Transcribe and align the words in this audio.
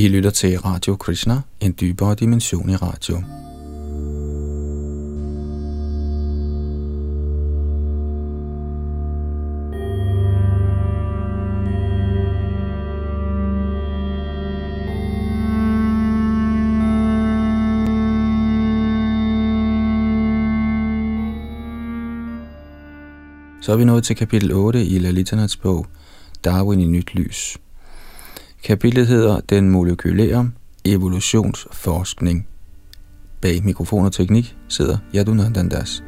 I 0.00 0.08
lytter 0.08 0.30
til 0.30 0.58
Radio 0.58 0.96
Krishna, 0.96 1.40
en 1.60 1.74
dybere 1.80 2.14
dimension 2.14 2.70
i 2.70 2.76
radio. 2.76 3.22
Så 23.62 23.72
er 23.72 23.76
vi 23.76 23.84
nået 23.84 24.04
til 24.04 24.16
kapitel 24.16 24.52
8 24.52 24.84
i 24.84 24.98
Lalitanats 24.98 25.56
bog, 25.56 25.86
Darwin 26.44 26.80
i 26.80 26.86
nyt 26.86 27.14
lys. 27.14 27.58
Kapitlet 28.64 29.06
hedder 29.06 29.40
Den 29.40 29.70
molekylære 29.70 30.50
evolutionsforskning. 30.84 32.46
Bag 33.40 33.64
mikrofon 33.64 34.04
og 34.04 34.12
teknik 34.12 34.56
sidder 34.68 34.98
Yadunandandas. 35.14 36.02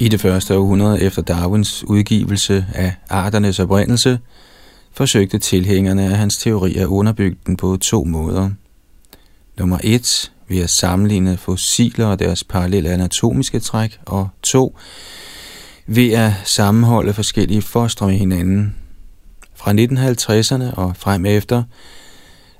I 0.00 0.08
det 0.08 0.20
første 0.20 0.56
århundrede 0.56 1.02
efter 1.02 1.22
Darwins 1.22 1.84
udgivelse 1.84 2.66
af 2.74 2.94
Arternes 3.08 3.60
oprindelse, 3.60 4.18
forsøgte 4.92 5.38
tilhængerne 5.38 6.02
af 6.02 6.16
hans 6.16 6.38
teori 6.38 6.74
at 6.74 6.86
underbygge 6.86 7.36
den 7.46 7.56
på 7.56 7.76
to 7.76 8.04
måder. 8.04 8.50
Nummer 9.60 9.78
1 9.84 10.32
Vi 10.48 10.58
har 10.58 10.66
sammenlignet 10.66 11.38
fossiler 11.38 12.06
og 12.06 12.18
deres 12.18 12.44
parallelle 12.44 12.90
anatomiske 12.90 13.60
træk, 13.60 14.00
og 14.06 14.28
2. 14.42 14.78
ved 15.86 16.12
at 16.12 16.32
sammenholde 16.44 17.12
forskellige 17.12 17.62
fostre 17.62 18.06
med 18.06 18.14
hinanden. 18.14 18.74
Fra 19.54 19.72
1950'erne 19.72 20.74
og 20.76 20.96
frem 20.96 21.26
efter 21.26 21.62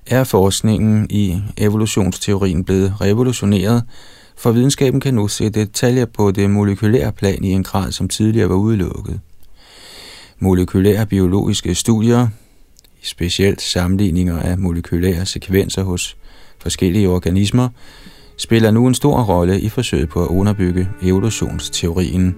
er 0.07 0.25
forskningen 0.25 1.07
i 1.11 1.43
evolutionsteorien 1.57 2.65
blevet 2.65 3.01
revolutioneret, 3.01 3.85
for 4.37 4.53
videnskaben 4.53 5.01
kan 5.01 5.15
nu 5.15 5.29
se 5.29 5.51
detaljer 5.51 6.07
på 6.07 6.31
det 6.31 6.51
molekylære 6.51 7.13
plan 7.13 7.45
i 7.45 7.51
en 7.51 7.65
grad, 7.65 7.93
som 7.93 8.09
tidligere 8.09 8.49
var 8.49 8.55
udelukket. 8.55 9.21
Molekylære 10.39 11.07
biologiske 11.07 11.75
studier, 11.75 12.29
specielt 13.03 13.63
sammenligninger 13.63 14.39
af 14.39 14.59
molekylære 14.59 15.27
sekvenser 15.27 15.83
hos 15.83 16.17
forskellige 16.61 17.09
organismer, 17.09 17.69
spiller 18.37 18.71
nu 18.71 18.87
en 18.87 18.95
stor 18.95 19.23
rolle 19.23 19.61
i 19.61 19.69
forsøget 19.69 20.09
på 20.09 20.23
at 20.23 20.29
underbygge 20.29 20.89
evolutionsteorien. 21.03 22.37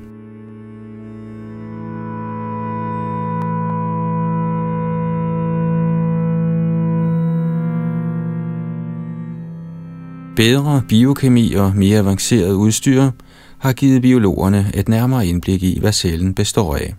Bedre 10.36 10.82
biokemi 10.88 11.54
og 11.54 11.72
mere 11.76 11.98
avanceret 11.98 12.52
udstyr 12.52 13.10
har 13.58 13.72
givet 13.72 14.02
biologerne 14.02 14.70
et 14.74 14.88
nærmere 14.88 15.26
indblik 15.26 15.62
i, 15.62 15.78
hvad 15.80 15.92
cellen 15.92 16.34
består 16.34 16.76
af. 16.76 16.94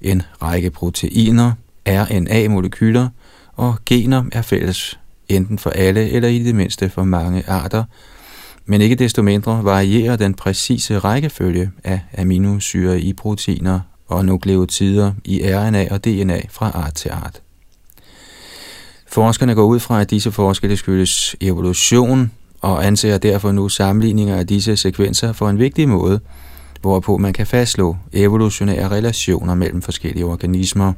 En 0.00 0.22
række 0.42 0.70
proteiner, 0.70 1.52
RNA-molekyler 1.88 3.08
og 3.52 3.74
gener 3.86 4.24
er 4.32 4.42
fælles 4.42 4.98
enten 5.28 5.58
for 5.58 5.70
alle 5.70 6.10
eller 6.10 6.28
i 6.28 6.38
det 6.38 6.54
mindste 6.54 6.88
for 6.88 7.04
mange 7.04 7.44
arter, 7.48 7.84
men 8.66 8.80
ikke 8.80 8.94
desto 8.94 9.22
mindre 9.22 9.64
varierer 9.64 10.16
den 10.16 10.34
præcise 10.34 10.98
rækkefølge 10.98 11.70
af 11.84 12.00
aminosyre 12.18 13.00
i 13.00 13.12
proteiner 13.12 13.80
og 14.08 14.24
nukleotider 14.24 15.12
i 15.24 15.42
RNA 15.44 15.86
og 15.90 16.04
DNA 16.04 16.40
fra 16.50 16.70
art 16.74 16.94
til 16.94 17.08
art. 17.08 17.42
Forskerne 19.08 19.54
går 19.54 19.64
ud 19.64 19.80
fra, 19.80 20.00
at 20.00 20.10
disse 20.10 20.32
forskelle 20.32 20.76
skyldes 20.76 21.36
evolution 21.40 22.30
og 22.60 22.86
anser 22.86 23.18
derfor 23.18 23.52
nu 23.52 23.68
sammenligninger 23.68 24.36
af 24.36 24.46
disse 24.46 24.76
sekvenser 24.76 25.32
for 25.32 25.48
en 25.48 25.58
vigtig 25.58 25.88
måde, 25.88 26.20
hvorpå 26.80 27.16
man 27.16 27.32
kan 27.32 27.46
fastslå 27.46 27.96
evolutionære 28.12 28.88
relationer 28.88 29.54
mellem 29.54 29.82
forskellige 29.82 30.26
organismer. 30.26 30.92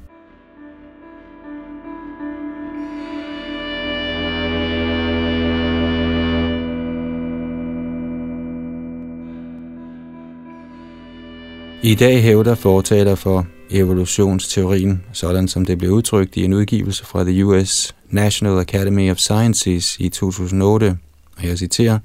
I 11.82 11.94
dag 11.94 12.22
hævder 12.22 12.54
fortaler 12.54 13.14
for 13.14 13.46
evolutionsteorien, 13.70 15.02
sådan 15.12 15.48
som 15.48 15.64
det 15.64 15.78
blev 15.78 15.90
udtrykt 15.90 16.36
i 16.36 16.44
en 16.44 16.52
udgivelse 16.52 17.04
fra 17.06 17.24
The 17.24 17.44
US 17.44 17.94
National 18.10 18.58
Academy 18.58 19.10
of 19.10 19.16
Sciences 19.16 19.96
i 19.98 20.08
2008, 20.08 20.98
og 21.36 21.46
jeg 21.46 21.58
citerer, 21.58 21.98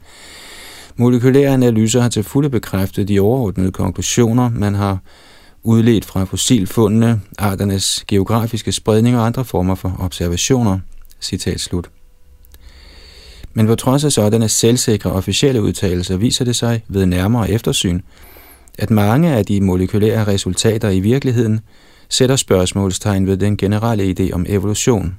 Molekylære 0.96 1.54
analyser 1.54 2.02
har 2.02 2.10
til 2.10 2.24
fulde 2.24 2.50
bekræftet 2.50 3.08
de 3.08 3.20
overordnede 3.20 3.72
konklusioner, 3.72 4.50
man 4.50 4.76
har 4.76 4.98
udledt 5.64 6.06
fra 6.06 6.24
fossilfundene, 6.24 7.22
arternes 7.38 8.04
geografiske 8.08 8.72
spredning 8.72 9.18
og 9.18 9.26
andre 9.26 9.46
former 9.46 9.76
for 9.76 9.96
observationer. 10.00 10.80
Citat 11.22 11.60
slut. 11.60 11.90
Men 13.54 13.68
på 13.68 13.76
trods 13.76 14.04
af 14.04 14.12
sådanne 14.12 14.50
selvsikre 14.50 15.12
officielle 15.12 15.62
udtalelser 15.62 16.18
viser 16.18 16.46
det 16.46 16.56
sig 16.56 16.84
ved 16.88 17.06
nærmere 17.06 17.52
eftersyn, 17.52 18.02
at 18.80 18.90
mange 18.90 19.34
af 19.34 19.46
de 19.46 19.62
molekylære 19.62 20.28
resultater 20.28 20.90
i 20.90 21.00
virkeligheden 21.00 21.60
sætter 22.10 22.36
spørgsmålstegn 22.36 23.28
ved 23.28 23.38
den 23.38 23.58
generelle 23.58 24.16
idé 24.20 24.32
om 24.32 24.46
evolution. 24.50 25.18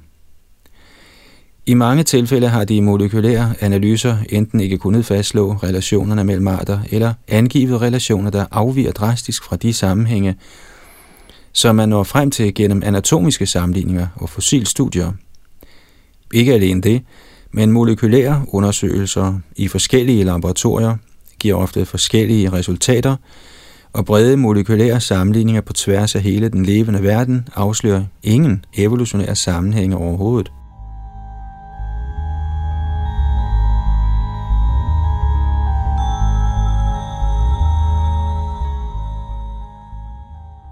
I 1.65 1.73
mange 1.73 2.03
tilfælde 2.03 2.47
har 2.47 2.65
de 2.65 2.81
molekylære 2.81 3.53
analyser 3.59 4.17
enten 4.29 4.59
ikke 4.59 4.77
kunnet 4.77 5.05
fastslå 5.05 5.53
relationerne 5.53 6.23
mellem 6.23 6.47
arter, 6.47 6.79
eller 6.89 7.13
angivet 7.27 7.81
relationer, 7.81 8.29
der 8.29 8.45
afviger 8.51 8.91
drastisk 8.91 9.43
fra 9.43 9.55
de 9.55 9.73
sammenhænge, 9.73 10.35
som 11.53 11.75
man 11.75 11.89
når 11.89 12.03
frem 12.03 12.31
til 12.31 12.53
gennem 12.53 12.83
anatomiske 12.85 13.45
sammenligninger 13.45 14.07
og 14.15 14.29
fossilstudier. 14.29 15.11
Ikke 16.33 16.53
alene 16.53 16.81
det, 16.81 17.01
men 17.51 17.71
molekylære 17.71 18.45
undersøgelser 18.47 19.39
i 19.55 19.67
forskellige 19.67 20.23
laboratorier 20.23 20.95
giver 21.41 21.55
ofte 21.55 21.85
forskellige 21.85 22.51
resultater, 22.51 23.15
og 23.93 24.05
brede 24.05 24.37
molekylære 24.37 24.99
sammenligninger 24.99 25.61
på 25.61 25.73
tværs 25.73 26.15
af 26.15 26.21
hele 26.21 26.49
den 26.49 26.65
levende 26.65 27.03
verden 27.03 27.47
afslører 27.55 28.03
ingen 28.23 28.65
evolutionære 28.77 29.35
sammenhænge 29.35 29.97
overhovedet. 29.97 30.51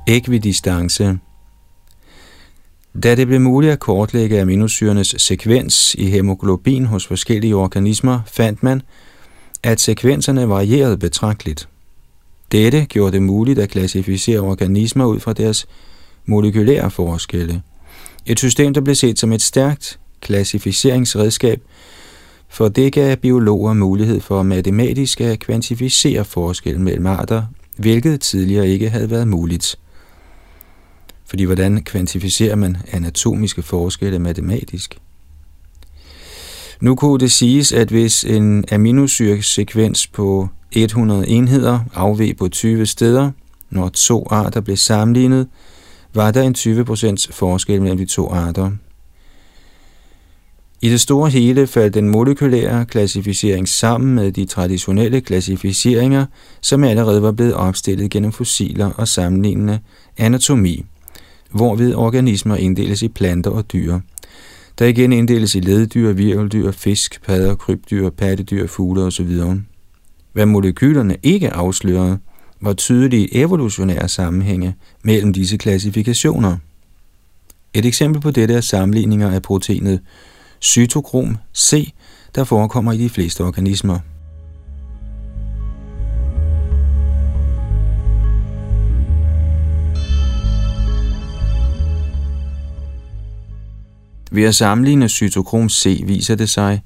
Ekvidistance 0.07 1.19
Da 3.03 3.16
det 3.16 3.28
blev 3.28 3.41
muligt 3.41 3.74
at 3.74 3.80
kortlægge 3.80 4.41
aminosyrenes 4.41 5.16
sekvens 5.18 5.96
i 5.96 6.09
hemoglobin 6.09 6.86
hos 6.86 7.07
forskellige 7.07 7.56
organismer, 7.56 8.19
fandt 8.28 8.63
man, 8.63 8.81
at 9.63 9.79
sekvenserne 9.79 10.49
varierede 10.49 10.97
betragteligt. 10.97 11.69
Dette 12.51 12.85
gjorde 12.85 13.11
det 13.11 13.21
muligt 13.21 13.59
at 13.59 13.69
klassificere 13.69 14.39
organismer 14.39 15.05
ud 15.05 15.19
fra 15.19 15.33
deres 15.33 15.67
molekylære 16.25 16.91
forskelle. 16.91 17.61
Et 18.25 18.39
system, 18.39 18.73
der 18.73 18.81
blev 18.81 18.95
set 18.95 19.19
som 19.19 19.31
et 19.31 19.41
stærkt 19.41 19.99
klassificeringsredskab, 20.21 21.61
for 22.47 22.67
det 22.67 22.93
gav 22.93 23.15
biologer 23.15 23.73
mulighed 23.73 24.19
for 24.21 24.43
matematisk 24.43 25.21
at 25.21 25.39
kvantificere 25.39 26.25
forskellen 26.25 26.83
mellem 26.83 27.05
arter, 27.05 27.44
hvilket 27.77 28.21
tidligere 28.21 28.67
ikke 28.69 28.89
havde 28.89 29.09
været 29.09 29.27
muligt. 29.27 29.79
Fordi 31.25 31.44
hvordan 31.44 31.83
kvantificerer 31.83 32.55
man 32.55 32.77
anatomiske 32.91 33.62
forskelle 33.62 34.19
matematisk? 34.19 34.97
Nu 36.81 36.95
kunne 36.95 37.19
det 37.19 37.31
siges, 37.31 37.71
at 37.71 37.89
hvis 37.89 38.23
en 38.23 38.65
aminosyresekvens 38.71 40.07
på 40.07 40.49
100 40.71 41.27
enheder 41.27 41.79
afveg 41.93 42.37
på 42.37 42.47
20 42.47 42.85
steder, 42.85 43.31
når 43.69 43.89
to 43.89 44.27
arter 44.29 44.61
blev 44.61 44.77
sammenlignet, 44.77 45.47
var 46.13 46.31
der 46.31 46.41
en 46.41 46.55
20% 46.57 47.31
forskel 47.31 47.81
mellem 47.81 47.97
de 47.97 48.05
to 48.05 48.29
arter. 48.29 48.71
I 50.81 50.89
det 50.89 51.01
store 51.01 51.29
hele 51.29 51.67
faldt 51.67 51.93
den 51.93 52.09
molekylære 52.09 52.85
klassificering 52.85 53.67
sammen 53.67 54.15
med 54.15 54.31
de 54.31 54.45
traditionelle 54.45 55.21
klassificeringer, 55.21 56.25
som 56.61 56.83
allerede 56.83 57.21
var 57.21 57.31
blevet 57.31 57.53
opstillet 57.53 58.11
gennem 58.11 58.31
fossiler 58.31 58.91
og 58.91 59.07
sammenlignende 59.07 59.79
anatomi, 60.17 60.85
hvorved 61.51 61.93
organismer 61.95 62.55
inddeles 62.55 63.01
i 63.01 63.07
planter 63.07 63.51
og 63.51 63.73
dyr. 63.73 63.99
Der 64.79 64.85
igen 64.85 65.13
inddeles 65.13 65.55
i 65.55 65.59
leddyr, 65.59 66.13
virveldyr, 66.13 66.71
fisk, 66.71 67.21
padder, 67.25 67.55
krybdyr, 67.55 68.09
pattedyr, 68.09 68.67
fugle 68.67 69.03
osv. 69.03 69.41
Hvad 70.33 70.45
molekylerne 70.45 71.17
ikke 71.23 71.49
afslørede, 71.49 72.19
var 72.61 72.73
tydelige 72.73 73.35
evolutionære 73.35 74.07
sammenhænge 74.07 74.75
mellem 75.03 75.33
disse 75.33 75.57
klassifikationer. 75.57 76.57
Et 77.73 77.85
eksempel 77.85 78.21
på 78.21 78.31
dette 78.31 78.53
er 78.53 78.61
sammenligninger 78.61 79.31
af 79.31 79.41
proteinet 79.41 79.99
cytokrom 80.61 81.37
C, 81.57 81.93
der 82.35 82.43
forekommer 82.43 82.91
i 82.91 82.97
de 82.97 83.09
fleste 83.09 83.43
organismer. 83.43 83.99
Ved 94.31 94.43
at 94.43 94.55
sammenligne 94.55 95.09
cytokrom 95.09 95.69
C 95.69 96.03
viser 96.05 96.35
det 96.35 96.49
sig, 96.49 96.81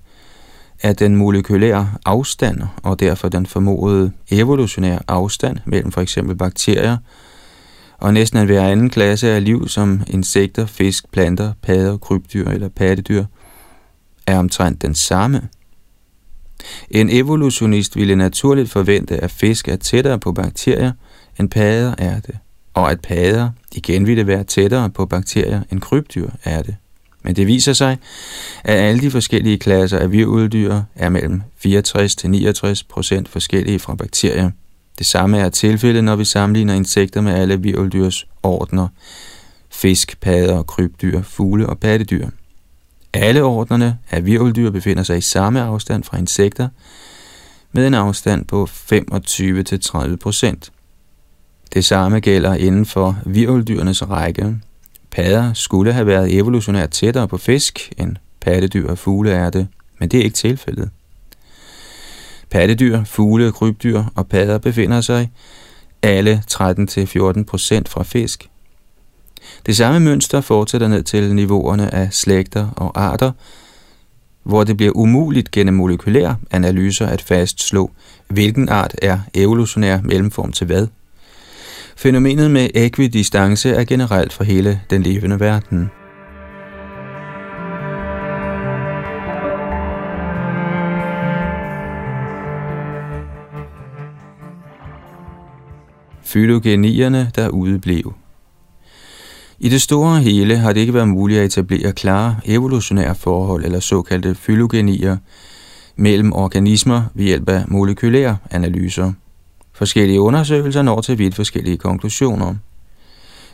at 0.79 0.99
den 0.99 1.15
molekylære 1.15 1.91
afstand 2.05 2.61
og 2.83 2.99
derfor 2.99 3.29
den 3.29 3.45
formodede 3.45 4.11
evolutionære 4.31 4.99
afstand 5.07 5.57
mellem 5.65 5.91
for 5.91 6.01
eksempel 6.01 6.35
bakterier 6.35 6.97
og 7.97 8.13
næsten 8.13 8.39
en 8.39 8.45
hver 8.45 8.67
anden 8.67 8.89
klasse 8.89 9.29
af 9.29 9.43
liv 9.43 9.67
som 9.67 10.01
insekter, 10.07 10.65
fisk, 10.65 11.11
planter, 11.11 11.53
padder, 11.61 11.97
krybdyr 11.97 12.49
eller 12.49 12.69
pattedyr 12.69 13.25
er 14.27 14.39
omtrent 14.39 14.81
den 14.81 14.95
samme. 14.95 15.41
En 16.89 17.09
evolutionist 17.09 17.95
ville 17.95 18.15
naturligt 18.15 18.71
forvente, 18.71 19.17
at 19.17 19.31
fisk 19.31 19.67
er 19.67 19.75
tættere 19.75 20.19
på 20.19 20.31
bakterier, 20.31 20.91
end 21.39 21.49
padder 21.49 21.95
er 21.97 22.19
det, 22.19 22.37
og 22.73 22.91
at 22.91 23.01
padder 23.01 23.49
igen 23.71 24.07
ville 24.07 24.27
være 24.27 24.43
tættere 24.43 24.89
på 24.89 25.05
bakterier, 25.05 25.61
end 25.71 25.81
krybdyr 25.81 26.29
er 26.43 26.61
det. 26.61 26.75
Men 27.23 27.35
det 27.35 27.47
viser 27.47 27.73
sig, 27.73 27.97
at 28.63 28.77
alle 28.77 29.01
de 29.01 29.11
forskellige 29.11 29.57
klasser 29.57 29.99
af 29.99 30.11
virveldyr 30.11 30.81
er 30.95 31.09
mellem 31.09 31.41
64 31.57 32.15
til 32.15 32.29
69 32.29 32.83
procent 32.83 33.29
forskellige 33.29 33.79
fra 33.79 33.95
bakterier. 33.95 34.51
Det 34.99 35.07
samme 35.07 35.37
er 35.37 35.49
tilfældet, 35.49 36.03
når 36.03 36.15
vi 36.15 36.25
sammenligner 36.25 36.73
insekter 36.73 37.21
med 37.21 37.33
alle 37.33 37.61
virveldyrs 37.61 38.27
ordner. 38.43 38.87
Fisk, 39.69 40.17
padder, 40.21 40.63
krybdyr, 40.63 41.21
fugle 41.21 41.67
og 41.67 41.79
pattedyr. 41.79 42.27
Alle 43.13 43.43
ordnerne 43.43 43.97
af 44.11 44.25
virveldyr 44.25 44.69
befinder 44.69 45.03
sig 45.03 45.17
i 45.17 45.21
samme 45.21 45.61
afstand 45.61 46.03
fra 46.03 46.17
insekter, 46.17 46.67
med 47.71 47.87
en 47.87 47.93
afstand 47.93 48.45
på 48.45 48.67
25-30 48.71 50.15
procent. 50.15 50.71
Det 51.73 51.85
samme 51.85 52.19
gælder 52.19 52.53
inden 52.53 52.85
for 52.85 53.17
virveldyrenes 53.25 54.09
række, 54.09 54.55
Padder 55.13 55.53
skulle 55.53 55.93
have 55.93 56.07
været 56.07 56.33
evolutionært 56.33 56.89
tættere 56.89 57.27
på 57.27 57.37
fisk, 57.37 57.93
end 57.97 58.15
pattedyr 58.41 58.89
og 58.89 58.97
fugle 58.97 59.31
er 59.31 59.49
det, 59.49 59.67
men 59.99 60.09
det 60.09 60.19
er 60.19 60.23
ikke 60.23 60.35
tilfældet. 60.35 60.89
Pattedyr, 62.49 63.03
fugle, 63.03 63.51
krybdyr 63.51 64.03
og 64.15 64.27
padder 64.27 64.57
befinder 64.57 65.01
sig 65.01 65.31
alle 66.01 66.43
13-14% 66.51 66.61
fra 67.87 68.03
fisk. 68.03 68.49
Det 69.65 69.77
samme 69.77 69.99
mønster 69.99 70.41
fortsætter 70.41 70.87
ned 70.87 71.03
til 71.03 71.35
niveauerne 71.35 71.93
af 71.93 72.13
slægter 72.13 72.69
og 72.69 73.01
arter, 73.01 73.31
hvor 74.43 74.63
det 74.63 74.77
bliver 74.77 74.91
umuligt 74.95 75.51
gennem 75.51 75.73
molekylære 75.73 76.35
analyser 76.51 77.07
at 77.07 77.21
fastslå, 77.21 77.91
hvilken 78.27 78.69
art 78.69 78.95
er 79.01 79.19
evolutionær 79.33 80.01
mellemform 80.01 80.51
til 80.51 80.67
hvad– 80.67 80.87
Fænomenet 82.03 82.51
med 82.51 82.69
ekvidistance 82.75 83.69
er 83.69 83.83
generelt 83.83 84.33
for 84.33 84.43
hele 84.43 84.81
den 84.89 85.03
levende 85.03 85.39
verden. 85.39 85.89
Fylogenierne, 96.23 97.31
der 97.35 97.49
udeblev. 97.49 98.13
I 99.59 99.69
det 99.69 99.81
store 99.81 100.21
hele 100.21 100.57
har 100.57 100.73
det 100.73 100.79
ikke 100.79 100.93
været 100.93 101.07
muligt 101.07 101.39
at 101.39 101.45
etablere 101.45 101.91
klare 101.91 102.35
evolutionære 102.45 103.15
forhold 103.15 103.65
eller 103.65 103.79
såkaldte 103.79 104.35
fylogenier 104.35 105.17
mellem 105.95 106.33
organismer 106.33 107.03
ved 107.13 107.25
hjælp 107.25 107.49
af 107.49 107.63
molekylære 107.67 108.37
analyser– 108.51 109.13
Forskellige 109.73 110.21
undersøgelser 110.21 110.81
når 110.81 111.01
til 111.01 111.17
vidt 111.17 111.35
forskellige 111.35 111.77
konklusioner. 111.77 112.55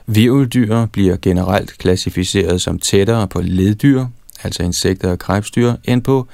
Virveldyr 0.08 0.86
bliver 0.86 1.18
generelt 1.22 1.78
klassificeret 1.78 2.62
som 2.62 2.80
tættere 2.80 3.28
på 3.28 3.42
leddyr, 3.42 4.06
altså 4.44 4.64
insekter 4.64 5.12
og 5.12 5.20
krebsdyr, 5.20 5.74
end 5.84 6.02
på 6.02 6.28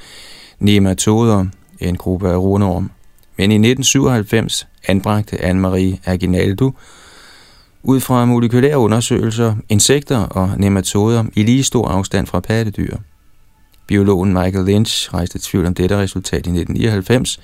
nematoder, 0.60 1.46
en 1.80 1.96
gruppe 1.96 2.30
af 2.30 2.38
runorm. 2.38 2.92
Men 3.38 3.52
i 3.52 3.56
1997 3.56 4.68
anbragte 4.88 5.36
Anne-Marie 5.36 5.98
Aginaldo 6.06 6.72
ud 7.84 8.00
fra 8.00 8.26
molekylære 8.26 8.78
undersøgelser 8.78 9.56
insekter 9.70 10.18
og 10.18 10.52
nematoder 10.58 11.24
i 11.36 11.44
lige 11.44 11.64
stor 11.64 11.88
afstand 11.88 12.28
fra 12.28 12.40
pattedyr. 12.40 12.98
Biologen 13.88 14.34
Michael 14.34 14.66
Lynch 14.66 15.14
rejste 15.14 15.40
tvivl 15.42 15.66
om 15.66 15.74
dette 15.74 15.98
resultat 15.98 16.48
i 16.48 16.50
1999, 16.50 17.40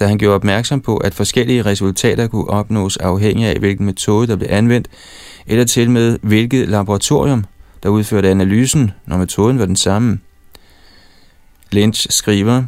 da 0.00 0.06
han 0.06 0.18
gjorde 0.18 0.34
opmærksom 0.34 0.80
på, 0.80 0.96
at 0.96 1.14
forskellige 1.14 1.62
resultater 1.62 2.26
kunne 2.26 2.50
opnås 2.50 2.96
afhængig 2.96 3.46
af, 3.46 3.56
hvilken 3.56 3.86
metode, 3.86 4.26
der 4.26 4.36
blev 4.36 4.48
anvendt, 4.50 4.88
eller 5.46 5.64
til 5.64 5.90
med 5.90 6.18
hvilket 6.22 6.68
laboratorium, 6.68 7.44
der 7.82 7.88
udførte 7.88 8.30
analysen, 8.30 8.90
når 9.06 9.16
metoden 9.16 9.58
var 9.58 9.66
den 9.66 9.76
samme. 9.76 10.18
Lynch 11.72 12.06
skriver, 12.10 12.62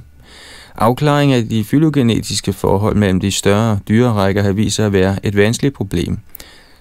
Afklaring 0.76 1.32
af 1.32 1.48
de 1.48 1.64
fylogenetiske 1.64 2.52
forhold 2.52 2.96
mellem 2.96 3.20
de 3.20 3.30
større 3.30 3.78
dyrerækker 3.88 4.42
har 4.42 4.52
vist 4.52 4.76
sig 4.76 4.86
at 4.86 4.92
være 4.92 5.26
et 5.26 5.36
vanskeligt 5.36 5.74
problem, 5.74 6.18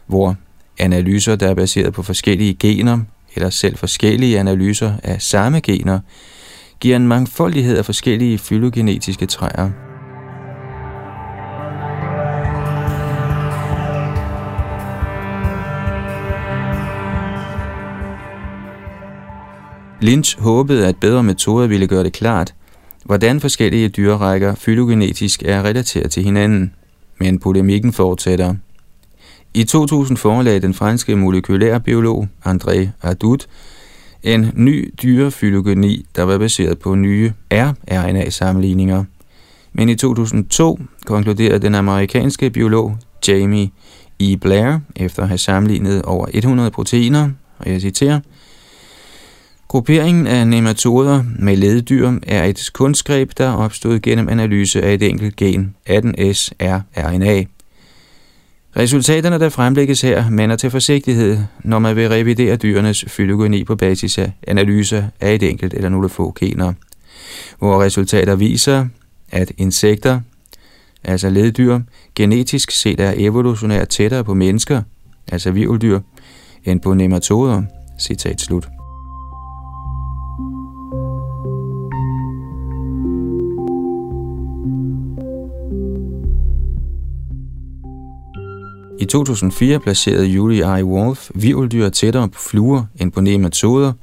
hvor 0.07 0.35
analyser, 0.79 1.35
der 1.35 1.47
er 1.47 1.53
baseret 1.53 1.93
på 1.93 2.03
forskellige 2.03 2.53
gener, 2.53 2.99
eller 3.35 3.49
selv 3.49 3.77
forskellige 3.77 4.39
analyser 4.39 4.93
af 5.03 5.21
samme 5.21 5.59
gener, 5.59 5.99
giver 6.79 6.95
en 6.95 7.07
mangfoldighed 7.07 7.77
af 7.77 7.85
forskellige 7.85 8.37
fylogenetiske 8.37 9.25
træer. 9.25 9.92
Lynch 20.03 20.39
håbede, 20.39 20.87
at 20.87 20.97
bedre 20.97 21.23
metoder 21.23 21.67
ville 21.67 21.87
gøre 21.87 22.03
det 22.03 22.13
klart, 22.13 22.53
hvordan 23.05 23.39
forskellige 23.39 23.89
dyrerækker 23.89 24.55
fylogenetisk 24.55 25.43
er 25.45 25.63
relateret 25.63 26.11
til 26.11 26.23
hinanden. 26.23 26.73
Men 27.19 27.39
polemikken 27.39 27.93
fortsætter. 27.93 28.55
I 29.53 29.63
2000 29.63 30.17
forelagde 30.17 30.59
den 30.59 30.73
franske 30.73 31.15
molekylærbiolog 31.15 32.27
André 32.45 32.87
Adut 33.01 33.47
en 34.23 34.51
ny 34.55 34.93
dyrefylogeni, 35.03 36.05
der 36.15 36.23
var 36.23 36.37
baseret 36.37 36.79
på 36.79 36.95
nye 36.95 37.33
rRNA-sammenligninger. 37.51 39.03
Men 39.73 39.89
i 39.89 39.95
2002 39.95 40.79
konkluderede 41.05 41.59
den 41.59 41.75
amerikanske 41.75 42.49
biolog 42.49 42.97
Jamie 43.27 43.69
E. 44.19 44.37
Blair, 44.37 44.79
efter 44.95 45.21
at 45.21 45.27
have 45.27 45.37
sammenlignet 45.37 46.01
over 46.01 46.25
100 46.33 46.71
proteiner, 46.71 47.29
og 47.57 47.71
jeg 47.71 47.81
citerer, 47.81 48.19
Grupperingen 49.73 50.27
af 50.27 50.47
nematoder 50.47 51.23
med 51.39 51.57
leddyr 51.57 52.11
er 52.27 52.43
et 52.43 52.69
kunstgreb, 52.73 53.31
der 53.37 53.47
er 53.47 53.53
opstået 53.53 54.01
gennem 54.01 54.29
analyse 54.29 54.81
af 54.81 54.93
et 54.93 55.03
enkelt 55.03 55.35
gen, 55.35 55.75
18S-rRNA. 55.89 57.45
Resultaterne, 58.77 59.39
der 59.39 59.49
fremlægges 59.49 60.01
her, 60.01 60.29
mander 60.29 60.55
til 60.55 60.69
forsigtighed, 60.69 61.37
når 61.63 61.79
man 61.79 61.95
vil 61.95 62.09
revidere 62.09 62.55
dyrenes 62.55 63.05
fylogeni 63.07 63.63
på 63.63 63.75
basis 63.75 64.17
af 64.17 64.31
analyse 64.47 65.09
af 65.21 65.35
et 65.35 65.43
enkelt 65.43 65.73
eller 65.73 65.89
nogle 65.89 66.09
få 66.09 66.33
gener, 66.39 66.73
hvor 67.59 67.83
resultater 67.83 68.35
viser, 68.35 68.85
at 69.31 69.51
insekter, 69.57 70.19
altså 71.03 71.29
leddyr, 71.29 71.79
genetisk 72.15 72.71
set 72.71 72.99
er 72.99 73.13
evolutionært 73.17 73.89
tættere 73.89 74.23
på 74.23 74.33
mennesker, 74.33 74.81
altså 75.27 75.51
virveldyr, 75.51 75.99
end 76.65 76.79
på 76.79 76.93
nematoder. 76.93 77.63
Citat 77.99 78.41
slut. 78.41 78.67
I 89.03 89.05
2004 89.05 89.79
placerede 89.79 90.25
Julie 90.25 90.79
I. 90.79 90.83
Wolf 90.83 91.29
virveldyr 91.35 91.89
tættere 91.89 92.29
på 92.29 92.39
fluer 92.39 92.85
end 92.95 93.11
på 93.11 93.21
nematoder, 93.21 93.93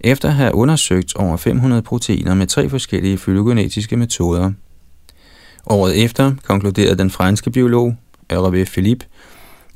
efter 0.00 0.28
at 0.28 0.34
have 0.34 0.54
undersøgt 0.54 1.16
over 1.16 1.36
500 1.36 1.82
proteiner 1.82 2.34
med 2.34 2.46
tre 2.46 2.68
forskellige 2.68 3.18
fylogenetiske 3.18 3.96
metoder. 3.96 4.52
Året 5.66 6.04
efter 6.04 6.32
konkluderede 6.44 6.98
den 6.98 7.10
franske 7.10 7.50
biolog 7.50 7.96
Hervé 8.32 8.64
Philippe, 8.64 9.06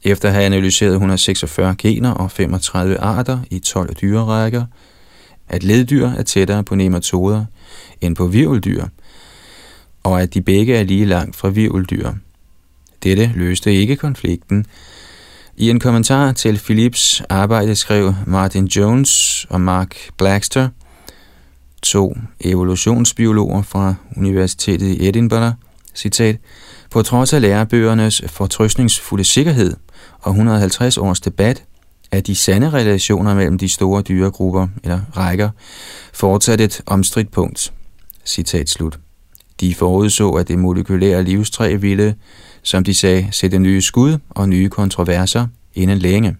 efter 0.02 0.28
at 0.28 0.34
have 0.34 0.46
analyseret 0.46 0.92
146 0.92 1.74
gener 1.78 2.10
og 2.10 2.30
35 2.30 2.98
arter 2.98 3.38
i 3.50 3.58
12 3.58 3.94
dyrerækker, 3.94 4.64
at 5.48 5.62
leddyr 5.62 6.08
er 6.08 6.22
tættere 6.22 6.64
på 6.64 6.74
nematoder 6.74 7.44
end 8.00 8.16
på 8.16 8.26
virveldyr, 8.26 8.84
og 10.02 10.22
at 10.22 10.34
de 10.34 10.42
begge 10.42 10.76
er 10.76 10.82
lige 10.82 11.04
langt 11.04 11.36
fra 11.36 11.48
virveldyr. 11.48 12.12
Dette 13.04 13.32
løste 13.34 13.74
ikke 13.74 13.96
konflikten. 13.96 14.66
I 15.56 15.70
en 15.70 15.80
kommentar 15.80 16.32
til 16.32 16.60
Philips 16.64 17.22
arbejde 17.28 17.74
skrev 17.74 18.14
Martin 18.26 18.66
Jones 18.66 19.46
og 19.50 19.60
Mark 19.60 19.96
Blackster, 20.18 20.68
to 21.82 22.16
evolutionsbiologer 22.40 23.62
fra 23.62 23.94
Universitetet 24.16 24.86
i 24.86 25.08
Edinburgh, 25.08 25.52
citat, 25.94 26.36
på 26.90 27.02
trods 27.02 27.32
af 27.32 27.40
lærebøgernes 27.40 28.22
fortrøstningsfulde 28.26 29.24
sikkerhed 29.24 29.76
og 30.20 30.30
150 30.30 30.98
års 30.98 31.20
debat, 31.20 31.64
er 32.12 32.20
de 32.20 32.34
sande 32.34 32.70
relationer 32.70 33.34
mellem 33.34 33.58
de 33.58 33.68
store 33.68 34.02
dyregrupper 34.02 34.68
eller 34.84 35.00
rækker 35.16 35.50
fortsat 36.12 36.60
et 36.60 36.80
omstridt 36.86 37.30
punkt. 37.30 37.72
Citat 38.24 38.70
slut. 38.70 38.98
De 39.60 39.74
forudså, 39.74 40.30
at 40.30 40.48
det 40.48 40.58
molekylære 40.58 41.22
livstræ 41.22 41.74
ville, 41.74 42.14
som 42.64 42.84
de 42.84 42.94
sagde, 42.94 43.28
sætte 43.30 43.58
nye 43.58 43.82
skud 43.82 44.18
og 44.30 44.48
nye 44.48 44.68
kontroverser 44.68 45.46
inden 45.74 45.98
længe. 45.98 46.36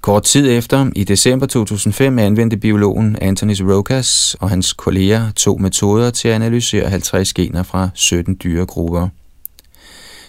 Kort 0.00 0.22
tid 0.22 0.50
efter, 0.58 0.90
i 0.96 1.04
december 1.04 1.46
2005, 1.46 2.18
anvendte 2.18 2.56
biologen 2.56 3.16
Antonis 3.20 3.62
Rokas 3.62 4.36
og 4.40 4.50
hans 4.50 4.72
kolleger 4.72 5.30
to 5.36 5.56
metoder 5.56 6.10
til 6.10 6.28
at 6.28 6.34
analysere 6.34 6.88
50 6.88 7.32
gener 7.32 7.62
fra 7.62 7.88
17 7.94 8.36
dyregrupper. 8.44 9.08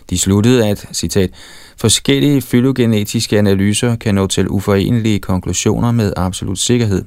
De 0.09 0.17
sluttede, 0.17 0.67
at, 0.67 0.85
citat, 0.93 1.31
forskellige 1.77 2.41
fylogenetiske 2.41 3.39
analyser 3.39 3.95
kan 3.95 4.15
nå 4.15 4.27
til 4.27 4.47
uforenelige 4.49 5.19
konklusioner 5.19 5.91
med 5.91 6.13
absolut 6.15 6.59
sikkerhed. 6.59 7.05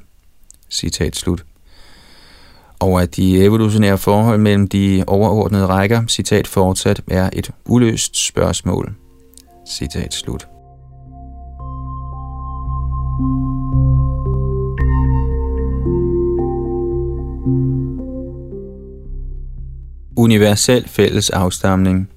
Citat 0.70 1.16
slut. 1.16 1.44
Og 2.80 3.02
at 3.02 3.16
de 3.16 3.44
evolutionære 3.44 3.99
forhold 3.99 4.38
mellem 4.38 4.68
de 4.68 5.04
overordnede 5.06 5.66
rækker, 5.66 6.02
citat 6.08 6.46
fortsat, 6.46 7.02
er 7.08 7.30
et 7.32 7.50
uløst 7.66 8.26
spørgsmål. 8.26 8.94
Citat 9.68 10.14
slut. 10.14 10.46
Universel 20.16 20.88
fælles 20.88 21.30
afstamning 21.30 22.08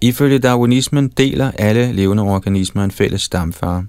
Ifølge 0.00 0.38
darwinismen 0.38 1.08
deler 1.08 1.50
alle 1.58 1.92
levende 1.92 2.22
organismer 2.22 2.84
en 2.84 2.90
fælles 2.90 3.22
stamfar. 3.22 3.84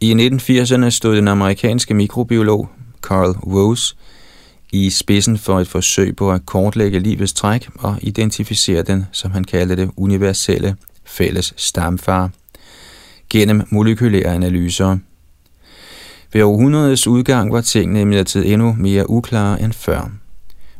I 0.00 0.12
1980'erne 0.12 0.90
stod 0.90 1.16
den 1.16 1.28
amerikanske 1.28 1.94
mikrobiolog 1.94 2.68
Carl 3.02 3.36
Woese 3.46 3.96
i 4.72 4.90
spidsen 4.90 5.38
for 5.38 5.60
et 5.60 5.68
forsøg 5.68 6.16
på 6.16 6.32
at 6.32 6.46
kortlægge 6.46 6.98
livets 6.98 7.32
træk 7.32 7.68
og 7.78 7.98
identificere 8.00 8.82
den, 8.82 9.06
som 9.12 9.30
han 9.30 9.44
kaldte 9.44 9.76
det, 9.76 9.90
universelle 9.96 10.76
fælles 11.04 11.54
stamfar 11.56 12.30
gennem 13.30 13.62
molekylære 13.70 14.34
analyser. 14.34 14.98
Ved 16.32 16.42
århundredets 16.42 17.06
udgang 17.06 17.52
var 17.52 17.60
tingene 17.60 18.00
imidlertid 18.00 18.44
endnu 18.46 18.76
mere 18.78 19.10
uklare 19.10 19.62
end 19.62 19.72
før. 19.72 20.10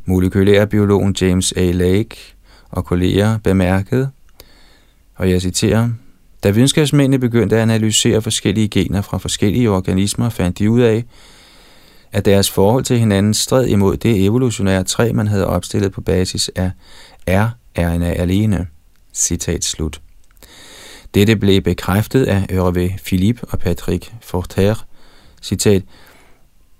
Molekylærbiologen 0.04 1.16
James 1.20 1.52
A. 1.56 1.70
Lake 1.70 2.16
og 2.70 2.84
kolleger 2.84 3.38
bemærkede, 3.38 4.10
og 5.16 5.30
jeg 5.30 5.40
citerer, 5.40 5.88
da 6.42 6.50
videnskabsmændene 6.50 7.18
begyndte 7.18 7.56
at 7.56 7.62
analysere 7.62 8.22
forskellige 8.22 8.68
gener 8.68 9.00
fra 9.02 9.18
forskellige 9.18 9.70
organismer, 9.70 10.28
fandt 10.28 10.58
de 10.58 10.70
ud 10.70 10.80
af, 10.80 11.04
at 12.12 12.24
deres 12.24 12.50
forhold 12.50 12.84
til 12.84 12.98
hinanden 12.98 13.34
stred 13.34 13.66
imod 13.66 13.96
det 13.96 14.24
evolutionære 14.24 14.84
træ, 14.84 15.12
man 15.12 15.26
havde 15.26 15.46
opstillet 15.46 15.92
på 15.92 16.00
basis 16.00 16.50
af 16.56 16.70
R-RNA 17.28 18.12
alene. 18.12 18.66
Citat 19.14 19.64
slut. 19.64 20.00
Dette 21.14 21.36
blev 21.36 21.60
bekræftet 21.62 22.24
af 22.24 22.46
Hervé 22.50 23.02
Philippe 23.04 23.44
og 23.44 23.58
Patrick 23.58 24.12
Forter. 24.20 24.86
Citat. 25.42 25.82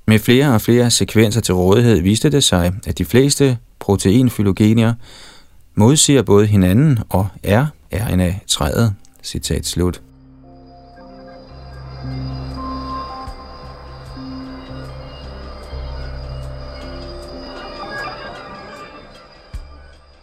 Med 0.07 0.19
flere 0.19 0.55
og 0.55 0.61
flere 0.61 0.91
sekvenser 0.91 1.41
til 1.41 1.55
rådighed 1.55 2.01
viste 2.01 2.31
det 2.31 2.45
sig, 2.45 2.73
at 2.87 2.99
de 2.99 3.05
fleste 3.05 3.59
proteinfylogenier 3.79 4.95
modsiger 5.75 6.23
både 6.23 6.47
hinanden 6.47 6.99
og 7.09 7.29
er 7.43 7.67
RNA-træet. 7.93 8.95
Citat 9.23 9.67
slut. 9.67 10.01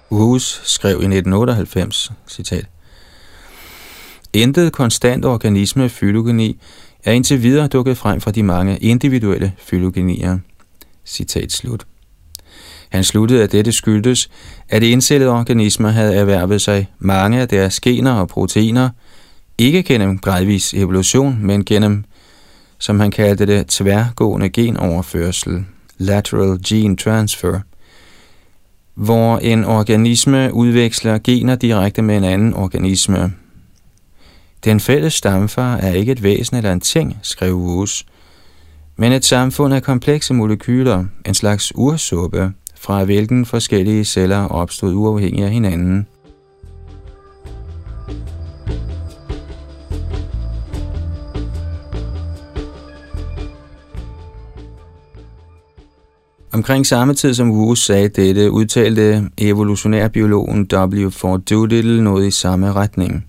Hus 0.09 0.61
skrev 0.63 0.91
i 0.91 1.05
1998, 1.05 2.11
citat, 2.27 2.65
Intet 4.33 4.73
konstant 4.73 5.25
organisme 5.25 5.89
fylogeni 5.89 6.59
er 7.03 7.11
indtil 7.11 7.43
videre 7.43 7.67
dukket 7.67 7.97
frem 7.97 8.21
fra 8.21 8.31
de 8.31 8.43
mange 8.43 8.77
individuelle 8.77 9.53
fylogenier. 9.57 10.37
Citat 11.05 11.51
slut. 11.51 11.87
Han 12.89 13.03
sluttede, 13.03 13.43
at 13.43 13.51
dette 13.51 13.71
skyldtes, 13.71 14.29
at 14.69 14.83
indcellede 14.83 15.31
organismer 15.31 15.89
havde 15.89 16.15
erhvervet 16.15 16.61
sig 16.61 16.91
mange 16.99 17.41
af 17.41 17.47
deres 17.47 17.79
gener 17.79 18.11
og 18.11 18.27
proteiner, 18.27 18.89
ikke 19.57 19.83
gennem 19.83 20.19
gradvis 20.19 20.73
evolution, 20.73 21.39
men 21.41 21.65
gennem, 21.65 22.03
som 22.77 22.99
han 22.99 23.11
kaldte 23.11 23.45
det, 23.45 23.67
tværgående 23.67 24.49
genoverførsel, 24.49 25.65
lateral 25.97 26.59
gene 26.67 26.97
transfer, 26.97 27.59
hvor 28.97 29.37
en 29.37 29.65
organisme 29.65 30.53
udveksler 30.53 31.17
gener 31.23 31.55
direkte 31.55 32.01
med 32.01 32.17
en 32.17 32.23
anden 32.23 32.53
organisme. 32.53 33.33
Den 34.65 34.79
fælles 34.79 35.13
stamfar 35.13 35.75
er 35.75 35.93
ikke 35.93 36.11
et 36.11 36.23
væsen 36.23 36.57
eller 36.57 36.71
en 36.71 36.79
ting, 36.79 37.17
skrev 37.21 37.57
Hus, 37.57 38.05
men 38.95 39.11
et 39.11 39.25
samfund 39.25 39.73
af 39.73 39.83
komplekse 39.83 40.33
molekyler, 40.33 41.05
en 41.25 41.33
slags 41.33 41.71
ursuppe, 41.75 42.51
fra 42.75 43.03
hvilken 43.03 43.45
forskellige 43.45 44.05
celler 44.05 44.47
opstod 44.47 44.93
uafhængigt 44.93 45.45
af 45.45 45.51
hinanden. 45.51 46.07
Omkring 56.57 56.85
samme 56.85 57.13
tid 57.13 57.33
som 57.33 57.51
Wu 57.51 57.75
sagde 57.75 58.07
dette, 58.07 58.51
udtalte 58.51 59.29
evolutionærbiologen 59.37 60.69
W. 60.73 61.09
Doolittle 61.49 62.03
noget 62.03 62.27
i 62.27 62.31
samme 62.31 62.73
retning. 62.73 63.25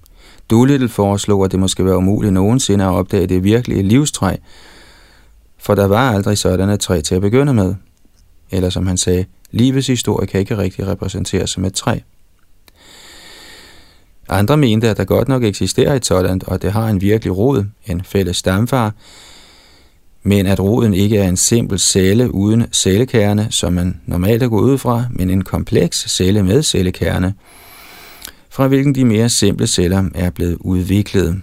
Doolittle 0.50 0.88
foreslog, 0.88 1.44
at 1.44 1.52
det 1.52 1.61
måske 1.61 1.85
være 1.85 1.97
umuligt 1.97 2.32
nogensinde 2.32 2.85
at 2.85 2.90
opdage 2.90 3.26
det 3.26 3.44
virkelige 3.44 3.82
livstræ, 3.82 4.37
for 5.58 5.75
der 5.75 5.87
var 5.87 6.12
aldrig 6.12 6.38
sådan 6.38 6.68
et 6.68 6.80
træ 6.80 7.00
til 7.00 7.14
at 7.14 7.20
begynde 7.20 7.54
med. 7.54 7.75
Eller 8.50 8.70
som 8.70 8.87
han 8.87 8.97
sagde, 8.97 9.25
livets 9.50 9.87
historie 9.87 10.26
kan 10.26 10.40
ikke 10.40 10.58
rigtig 10.58 10.87
repræsenteres 10.87 11.50
som 11.50 11.64
et 11.64 11.75
træ. 11.75 11.99
Andre 14.28 14.56
mente, 14.56 14.88
at 14.88 14.97
der 14.97 15.04
godt 15.04 15.28
nok 15.28 15.44
eksisterer 15.44 15.94
et 15.94 16.06
sådan, 16.06 16.40
og 16.47 16.62
det 16.62 16.73
har 16.73 16.88
en 16.88 17.00
virkelig 17.00 17.37
rod, 17.37 17.64
en 17.87 18.04
fælles 18.04 18.37
stamfar, 18.37 18.94
men 20.28 20.47
at 20.47 20.61
roden 20.61 20.94
ikke 20.94 21.18
er 21.18 21.28
en 21.28 21.37
simpel 21.37 21.78
celle 21.78 22.35
uden 22.35 22.66
cellekerne, 22.73 23.47
som 23.50 23.73
man 23.73 24.00
normalt 24.06 24.42
er 24.42 24.49
gået 24.49 24.70
ud 24.70 24.78
fra, 24.78 25.04
men 25.11 25.30
en 25.30 25.44
kompleks 25.44 26.04
celle 26.08 26.42
med 26.42 26.62
cellekerne, 26.62 27.35
fra 28.50 28.66
hvilken 28.66 28.94
de 28.94 29.04
mere 29.04 29.28
simple 29.28 29.66
celler 29.66 30.04
er 30.14 30.30
blevet 30.30 30.56
udviklet. 30.61 31.40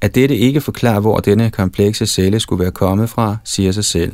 At 0.00 0.14
dette 0.14 0.36
ikke 0.36 0.60
forklarer, 0.60 1.00
hvor 1.00 1.18
denne 1.18 1.50
komplekse 1.50 2.06
celle 2.06 2.40
skulle 2.40 2.62
være 2.62 2.72
kommet 2.72 3.10
fra, 3.10 3.36
siger 3.44 3.72
sig 3.72 3.84
selv. 3.84 4.12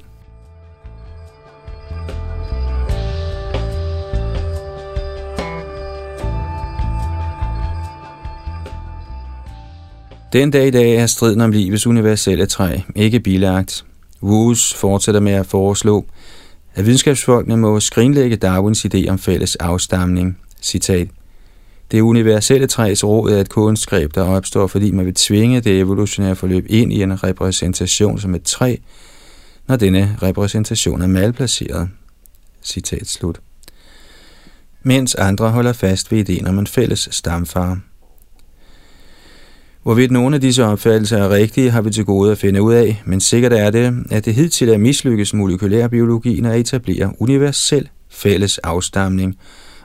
Den 10.33 10.51
dag 10.51 10.67
i 10.67 10.71
dag 10.71 10.95
er 10.95 11.07
striden 11.07 11.41
om 11.41 11.51
livets 11.51 11.87
universelle 11.87 12.47
træ 12.47 12.79
ikke 12.97 13.21
bilagt. 13.21 13.85
Woos 14.23 14.75
fortsætter 14.75 15.21
med 15.21 15.33
at 15.33 15.47
foreslå, 15.47 16.07
at 16.75 16.87
videnskabsfolkene 16.87 17.57
må 17.57 17.81
skrinlægge 17.81 18.37
Darwins 18.37 18.87
idé 18.95 19.09
om 19.09 19.19
fælles 19.19 19.57
afstamning. 19.57 20.39
Citat. 20.63 21.09
Det 21.91 22.01
universelle 22.01 22.67
træs 22.67 23.05
råd 23.05 23.33
er 23.33 23.41
et 23.41 23.49
kunstgreb, 23.49 24.15
der 24.15 24.23
opstår, 24.23 24.67
fordi 24.67 24.91
man 24.91 25.07
vil 25.07 25.15
tvinge 25.15 25.61
det 25.61 25.81
evolutionære 25.81 26.37
forløb 26.37 26.67
ind 26.69 26.93
i 26.93 27.03
en 27.03 27.25
repræsentation 27.25 28.19
som 28.19 28.35
et 28.35 28.43
træ, 28.43 28.77
når 29.67 29.77
denne 29.77 30.19
repræsentation 30.23 31.03
er 31.03 31.07
malplaceret. 31.07 31.89
Citat 32.63 33.07
slut. 33.07 33.41
Mens 34.83 35.15
andre 35.15 35.51
holder 35.51 35.73
fast 35.73 36.13
ved 36.13 36.19
ideen 36.19 36.47
om 36.47 36.59
en 36.59 36.67
fælles 36.67 37.09
stamfar. 37.13 37.81
Hvorvidt 39.89 40.11
nogle 40.11 40.35
af 40.35 40.41
disse 40.41 40.65
opfattelser 40.65 41.19
er 41.19 41.31
rigtige, 41.31 41.71
har 41.71 41.83
vi 41.83 41.91
til 41.91 42.05
gode 42.05 42.33
at 42.33 42.39
finde 42.39 42.63
ud 42.63 42.75
af, 42.75 43.03
men 43.05 43.21
sikkert 43.21 43.53
er 43.53 43.71
det, 43.71 44.05
at 44.11 44.25
det 44.25 44.35
hidtil 44.35 44.69
er 44.69 44.79
mislykkes 44.79 45.35
molekylærbiologien 45.35 46.45
at 46.45 46.61
etablere 46.61 47.13
universel 47.19 47.89
fælles 48.11 48.59
afstamning 48.59 49.37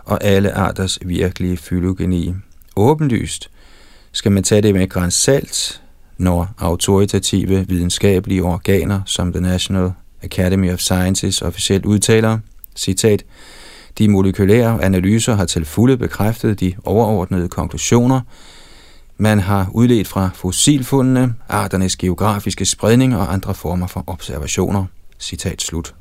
og 0.06 0.24
alle 0.24 0.54
arters 0.54 1.00
virkelige 1.06 1.58
fylogeni. 1.58 2.34
Åbenlyst 2.76 3.50
skal 4.12 4.32
man 4.32 4.44
tage 4.44 4.62
det 4.62 4.74
med 4.74 4.90
græns 4.90 5.14
salt, 5.14 5.82
når 6.18 6.54
autoritative 6.58 7.66
videnskabelige 7.68 8.44
organer, 8.44 9.02
som 9.06 9.34
The 9.34 9.42
National 9.42 9.92
Academy 10.24 10.74
of 10.74 10.80
Sciences 10.80 11.42
officielt 11.42 11.86
udtaler, 11.86 12.40
citat, 12.76 13.24
de 13.98 14.08
molekylære 14.08 14.84
analyser 14.84 15.36
har 15.36 15.46
til 15.46 15.66
fulde 15.66 15.98
bekræftet 15.98 16.60
de 16.60 16.74
overordnede 16.86 17.50
konklusioner, 17.50 18.22
man 19.18 19.40
har 19.40 19.70
udledt 19.74 20.08
fra 20.08 20.30
fossilfundene, 20.34 21.36
arternes 21.50 21.96
geografiske 21.96 22.66
spredning 22.66 23.16
og 23.16 23.34
andre 23.34 23.54
former 23.54 23.88
for 23.88 24.04
observationer. 24.08 24.86
Citat 25.20 25.62
slut. 25.62 25.96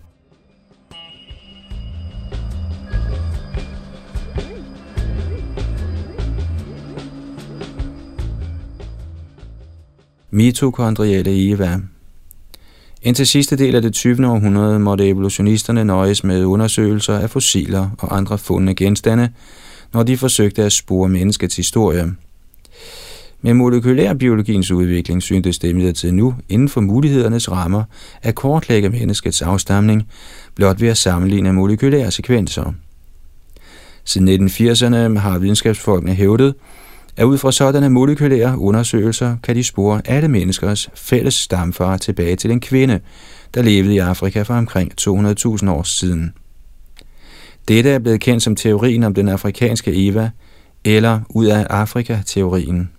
Mitokondrielle 10.31 11.51
Eva 11.51 11.81
Indtil 13.03 13.27
sidste 13.27 13.57
del 13.57 13.75
af 13.75 13.83
det 13.83 13.93
20. 13.93 14.27
århundrede 14.27 14.79
måtte 14.79 15.09
evolutionisterne 15.09 15.85
nøjes 15.85 16.25
med 16.25 16.45
undersøgelser 16.45 17.19
af 17.19 17.31
fossiler 17.31 17.91
og 17.99 18.17
andre 18.17 18.39
fundne 18.39 18.75
genstande, 18.75 19.29
når 19.93 20.03
de 20.03 20.17
forsøgte 20.17 20.63
at 20.63 20.73
spore 20.73 21.09
menneskets 21.09 21.57
historie. 21.57 22.15
Med 23.45 23.55
molekylærbiologiens 23.55 24.71
udvikling 24.71 25.23
syntes 25.23 25.59
det 25.59 25.69
imidlertid 25.69 26.13
nu 26.13 26.35
inden 26.49 26.69
for 26.69 26.81
mulighedernes 26.81 27.51
rammer 27.51 27.85
at 28.23 28.35
kortlægge 28.35 28.89
menneskets 28.89 29.43
afstamning 29.43 30.09
blot 30.55 30.81
ved 30.81 30.89
at 30.89 30.97
sammenligne 30.97 31.53
molekylære 31.53 32.11
sekvenser. 32.11 32.73
Siden 34.05 34.47
1980'erne 34.47 35.19
har 35.19 35.39
videnskabsfolkene 35.39 36.15
hævdet, 36.15 36.55
at 37.17 37.25
ud 37.25 37.39
fra 37.39 37.53
sådanne 37.53 37.91
molekylære 37.91 38.59
undersøgelser 38.59 39.37
kan 39.43 39.57
de 39.57 39.65
spore 39.65 40.01
alle 40.05 40.29
menneskers 40.29 40.91
fælles 40.95 41.35
stamfar 41.35 41.97
tilbage 41.97 42.37
til 42.37 42.51
en 42.51 42.61
kvinde, 42.61 43.01
der 43.55 43.63
levede 43.63 43.95
i 43.95 43.99
Afrika 43.99 44.43
for 44.43 44.55
omkring 44.55 44.93
200.000 45.01 45.71
år 45.71 45.83
siden. 45.83 46.33
Dette 47.69 47.91
er 47.91 47.99
blevet 47.99 48.21
kendt 48.21 48.43
som 48.43 48.57
teorien 48.57 49.03
om 49.03 49.15
den 49.15 49.29
afrikanske 49.29 50.09
Eva, 50.09 50.31
eller 50.85 51.21
ud 51.29 51.47
af 51.47 51.67
Afrika-teorien. 51.71 52.91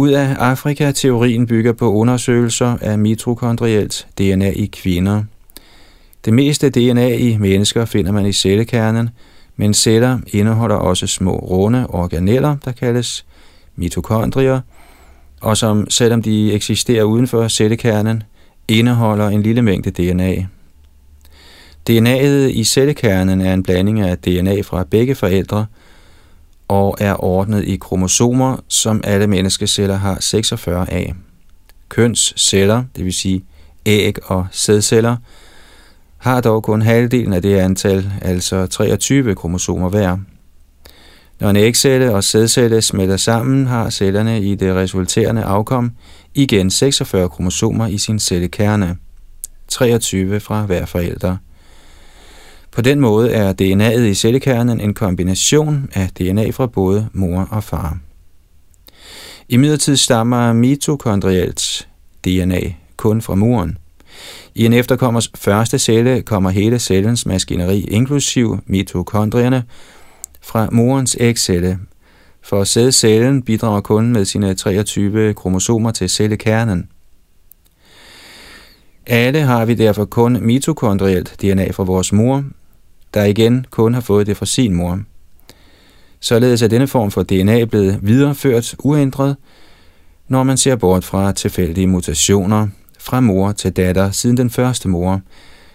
Ud 0.00 0.10
af 0.10 0.36
Afrika-teorien 0.38 1.46
bygger 1.46 1.72
på 1.72 1.92
undersøgelser 1.92 2.76
af 2.80 2.98
mitokondrielt 2.98 4.06
DNA 4.18 4.50
i 4.50 4.66
kvinder. 4.66 5.22
Det 6.24 6.32
meste 6.32 6.70
DNA 6.70 7.08
i 7.08 7.36
mennesker 7.36 7.84
finder 7.84 8.12
man 8.12 8.26
i 8.26 8.32
cellekernen, 8.32 9.10
men 9.56 9.74
celler 9.74 10.18
indeholder 10.32 10.76
også 10.76 11.06
små 11.06 11.36
runde 11.36 11.86
organeller, 11.86 12.56
der 12.64 12.72
kaldes 12.72 13.26
mitokondrier, 13.76 14.60
og 15.40 15.56
som 15.56 15.90
selvom 15.90 16.22
de 16.22 16.52
eksisterer 16.52 17.04
uden 17.04 17.26
for 17.26 17.48
cellekernen, 17.48 18.22
indeholder 18.68 19.28
en 19.28 19.42
lille 19.42 19.62
mængde 19.62 19.90
DNA. 19.90 20.46
DNA'et 21.90 22.50
i 22.52 22.64
cellekernen 22.64 23.40
er 23.40 23.54
en 23.54 23.62
blanding 23.62 24.00
af 24.00 24.18
DNA 24.18 24.60
fra 24.60 24.84
begge 24.84 25.14
forældre– 25.14 25.66
og 26.70 26.96
er 27.00 27.24
ordnet 27.24 27.64
i 27.64 27.76
kromosomer, 27.76 28.56
som 28.68 29.00
alle 29.04 29.26
menneskeceller 29.26 29.96
har 29.96 30.18
46 30.20 30.90
af. 30.90 31.14
Kønsceller, 31.88 32.84
det 32.96 33.04
vil 33.04 33.12
sige 33.12 33.44
æg 33.86 34.30
og 34.30 34.46
sædceller, 34.50 35.16
har 36.18 36.40
dog 36.40 36.62
kun 36.62 36.82
halvdelen 36.82 37.32
af 37.32 37.42
det 37.42 37.56
antal, 37.56 38.12
altså 38.22 38.66
23 38.66 39.34
kromosomer 39.34 39.88
hver. 39.88 40.16
Når 41.40 41.50
en 41.50 41.56
ægcelle 41.56 42.14
og 42.14 42.24
sædcelle 42.24 42.82
smelter 42.82 43.16
sammen, 43.16 43.66
har 43.66 43.90
cellerne 43.90 44.40
i 44.40 44.54
det 44.54 44.74
resulterende 44.74 45.42
afkom 45.42 45.90
igen 46.34 46.70
46 46.70 47.28
kromosomer 47.28 47.86
i 47.86 47.98
sin 47.98 48.18
cellekerne, 48.18 48.96
23 49.68 50.40
fra 50.40 50.62
hver 50.62 50.86
forælder. 50.86 51.36
På 52.72 52.80
den 52.80 53.00
måde 53.00 53.32
er 53.32 53.52
DNA'et 53.52 54.00
i 54.00 54.14
cellekernen 54.14 54.80
en 54.80 54.94
kombination 54.94 55.88
af 55.94 56.08
DNA 56.08 56.50
fra 56.50 56.66
både 56.66 57.08
mor 57.12 57.48
og 57.50 57.64
far. 57.64 57.98
I 59.48 59.56
midlertid 59.56 59.96
stammer 59.96 60.52
mitokondrielt 60.52 61.88
DNA 62.24 62.60
kun 62.96 63.22
fra 63.22 63.34
moren. 63.34 63.78
I 64.54 64.64
en 64.64 64.72
efterkommers 64.72 65.30
første 65.34 65.78
celle 65.78 66.22
kommer 66.22 66.50
hele 66.50 66.78
cellens 66.78 67.26
maskineri, 67.26 67.80
inklusiv 67.80 68.58
mitokondrierne, 68.66 69.64
fra 70.40 70.68
morens 70.72 71.16
ægcelle. 71.20 71.78
For 72.42 72.64
sædcellen 72.64 73.42
bidrager 73.42 73.80
kun 73.80 74.12
med 74.12 74.24
sine 74.24 74.54
23 74.54 75.34
kromosomer 75.34 75.90
til 75.90 76.08
cellekernen. 76.10 76.88
Alle 79.06 79.40
har 79.40 79.64
vi 79.64 79.74
derfor 79.74 80.04
kun 80.04 80.40
mitokondrielt 80.40 81.36
DNA 81.42 81.70
fra 81.70 81.84
vores 81.84 82.12
mor, 82.12 82.44
der 83.14 83.24
igen 83.24 83.66
kun 83.70 83.94
har 83.94 84.00
fået 84.00 84.26
det 84.26 84.36
fra 84.36 84.46
sin 84.46 84.74
mor. 84.74 85.00
Således 86.20 86.62
er 86.62 86.68
denne 86.68 86.86
form 86.86 87.10
for 87.10 87.22
DNA 87.22 87.64
blevet 87.64 87.98
videreført 88.02 88.74
uændret, 88.78 89.36
når 90.28 90.42
man 90.42 90.56
ser 90.56 90.76
bort 90.76 91.04
fra 91.04 91.32
tilfældige 91.32 91.86
mutationer 91.86 92.68
fra 92.98 93.20
mor 93.20 93.52
til 93.52 93.72
datter 93.72 94.10
siden 94.10 94.36
den 94.36 94.50
første 94.50 94.88
mor, 94.88 95.20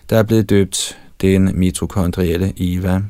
der 0.10 0.18
er 0.18 0.24
blevet 0.24 0.50
døbt 0.50 0.98
den 1.22 1.60
mitokondrielle 1.60 2.54
Eva. 2.58 3.02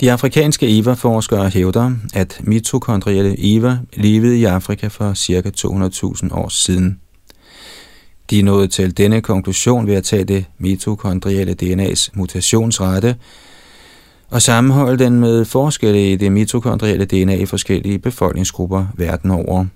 De 0.00 0.12
afrikanske 0.12 0.78
EVA-forskere 0.78 1.48
hævder, 1.48 1.92
at 2.14 2.40
mitokondrielle 2.44 3.36
EVA 3.38 3.78
levede 3.92 4.38
i 4.38 4.44
Afrika 4.44 4.86
for 4.86 5.14
ca. 5.14 5.50
200.000 6.30 6.34
år 6.34 6.48
siden. 6.48 7.00
De 8.30 8.42
nåede 8.42 8.68
til 8.68 8.96
denne 8.96 9.20
konklusion 9.20 9.86
ved 9.86 9.94
at 9.94 10.04
tage 10.04 10.24
det 10.24 10.44
mitokondrielle 10.58 11.56
DNA's 11.62 12.08
mutationsrate 12.14 13.16
og 14.30 14.42
sammenholde 14.42 15.04
den 15.04 15.20
med 15.20 15.44
forskelle 15.44 16.12
i 16.12 16.16
det 16.16 16.32
mitokondrielle 16.32 17.04
DNA 17.04 17.34
i 17.34 17.46
forskellige 17.46 17.98
befolkningsgrupper 17.98 18.86
verden 18.96 19.30
over. 19.30 19.66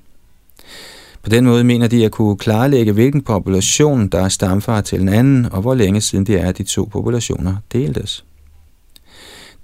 På 1.22 1.30
den 1.30 1.44
måde 1.44 1.64
mener 1.64 1.86
de 1.86 2.04
at 2.04 2.12
kunne 2.12 2.36
klarlægge, 2.36 2.92
hvilken 2.92 3.22
population 3.22 4.08
der 4.08 4.24
er 4.24 4.28
stamfar 4.28 4.80
til 4.80 5.00
en 5.00 5.08
anden, 5.08 5.52
og 5.52 5.60
hvor 5.60 5.74
længe 5.74 6.00
siden 6.00 6.26
det 6.26 6.40
er, 6.40 6.48
at 6.48 6.58
de 6.58 6.62
to 6.62 6.88
populationer 6.92 7.56
deltes. 7.72 8.24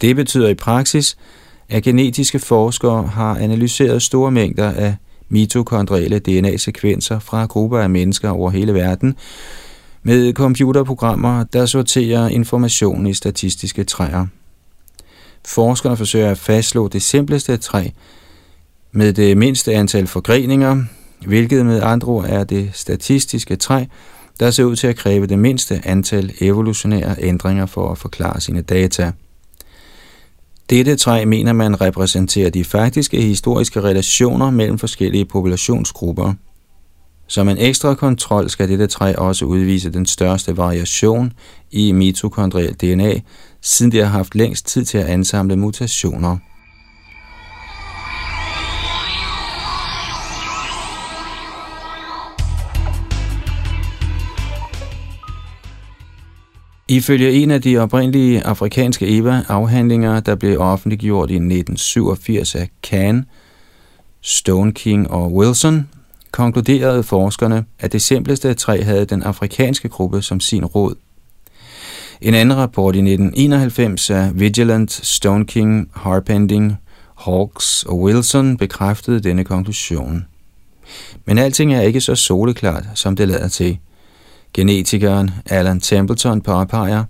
Det 0.01 0.17
betyder 0.17 0.49
i 0.49 0.55
praksis, 0.55 1.17
at 1.69 1.83
genetiske 1.83 2.39
forskere 2.39 3.07
har 3.07 3.37
analyseret 3.37 4.03
store 4.03 4.31
mængder 4.31 4.73
af 4.73 4.97
mitokondrielle 5.29 6.19
DNA-sekvenser 6.19 7.19
fra 7.19 7.47
grupper 7.47 7.79
af 7.79 7.91
mennesker 7.91 8.31
over 8.31 8.51
hele 8.51 8.75
verden 8.75 9.17
med 10.03 10.33
computerprogrammer, 10.33 11.45
der 11.45 11.67
sorterer 11.67 12.29
information 12.29 13.07
i 13.07 13.15
statistiske 13.15 13.85
træer. 13.85 14.27
Forskerne 15.47 15.97
forsøger 15.97 16.31
at 16.31 16.39
fastslå 16.39 16.89
det 16.89 17.03
simpleste 17.03 17.57
træ 17.57 17.89
med 18.93 19.13
det 19.13 19.37
mindste 19.37 19.75
antal 19.75 20.07
forgreninger, 20.07 20.83
hvilket 21.27 21.67
med 21.67 21.83
andre 21.83 22.09
ord 22.09 22.25
er 22.29 22.45
det 22.45 22.71
statistiske 22.73 23.57
træ, 23.57 23.85
der 24.41 24.51
ser 24.51 24.65
ud 24.65 24.77
til 24.77 24.87
at 24.87 24.97
kræve 24.97 25.27
det 25.27 25.39
mindste 25.39 25.81
antal 25.85 26.33
evolutionære 26.41 27.17
ændringer 27.19 27.67
for 27.67 27.93
at 27.93 27.99
forklare 27.99 28.41
sine 28.41 28.63
data. 28.63 29.13
Dette 30.71 30.97
træ 30.97 31.25
mener 31.25 31.53
man 31.53 31.81
repræsenterer 31.81 32.51
de 32.51 32.65
faktiske 32.65 33.23
historiske 33.23 33.81
relationer 33.81 34.51
mellem 34.51 34.79
forskellige 34.79 35.25
populationsgrupper. 35.25 36.35
Som 37.27 37.49
en 37.49 37.59
ekstra 37.59 37.95
kontrol 37.95 38.51
skal 38.51 38.69
dette 38.69 38.87
træ 38.87 39.15
også 39.19 39.45
udvise 39.45 39.91
den 39.91 40.07
største 40.07 40.57
variation 40.57 41.33
i 41.71 41.93
mitokondriel 41.93 42.75
DNA, 42.75 43.21
siden 43.63 43.93
det 43.93 44.03
har 44.03 44.11
haft 44.11 44.35
længst 44.35 44.67
tid 44.67 44.85
til 44.85 44.99
at 44.99 45.07
ansamle 45.07 45.57
mutationer. 45.57 46.37
Ifølge 56.91 57.33
en 57.33 57.51
af 57.51 57.63
de 57.63 57.79
oprindelige 57.79 58.47
afrikanske 58.47 59.07
EVA-afhandlinger, 59.19 60.21
der 60.21 60.35
blev 60.35 60.61
offentliggjort 60.61 61.31
i 61.31 61.35
1987 61.35 62.55
af 62.55 62.69
Kahn, 62.83 63.25
Stone 64.21 64.73
King 64.73 65.11
og 65.11 65.35
Wilson, 65.35 65.89
konkluderede 66.31 67.03
forskerne, 67.03 67.65
at 67.79 67.93
det 67.93 68.03
simpleste 68.03 68.55
træ 68.55 68.83
havde 68.83 69.05
den 69.05 69.23
afrikanske 69.23 69.89
gruppe 69.89 70.23
som 70.23 70.41
sin 70.41 70.65
råd. 70.65 70.95
En 72.21 72.35
anden 72.35 72.57
rapport 72.57 72.95
i 72.95 72.99
1991 72.99 74.11
af 74.11 74.31
Vigilant, 74.35 74.93
Stone 74.93 75.47
King, 75.47 75.91
Harpending 75.95 76.77
Hawks 77.17 77.83
og 77.83 78.01
Wilson 78.01 78.57
bekræftede 78.57 79.21
denne 79.21 79.45
konklusion. 79.45 80.27
Men 81.25 81.39
alting 81.39 81.75
er 81.75 81.81
ikke 81.81 82.01
så 82.01 82.15
soleklart, 82.15 82.85
som 82.95 83.17
det 83.17 83.29
lader 83.29 83.49
til. 83.49 83.79
Genetikeren 84.59 85.31
Alan 85.47 85.81
Templeton 85.81 86.41
påpeger, 86.41 87.05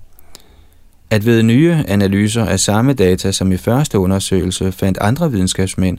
at 1.10 1.26
ved 1.26 1.42
nye 1.42 1.84
analyser 1.88 2.44
af 2.44 2.60
samme 2.60 2.92
data 2.92 3.32
som 3.32 3.52
i 3.52 3.56
første 3.56 3.98
undersøgelse 3.98 4.72
fandt 4.72 4.98
andre 5.00 5.30
videnskabsmænd 5.30 5.98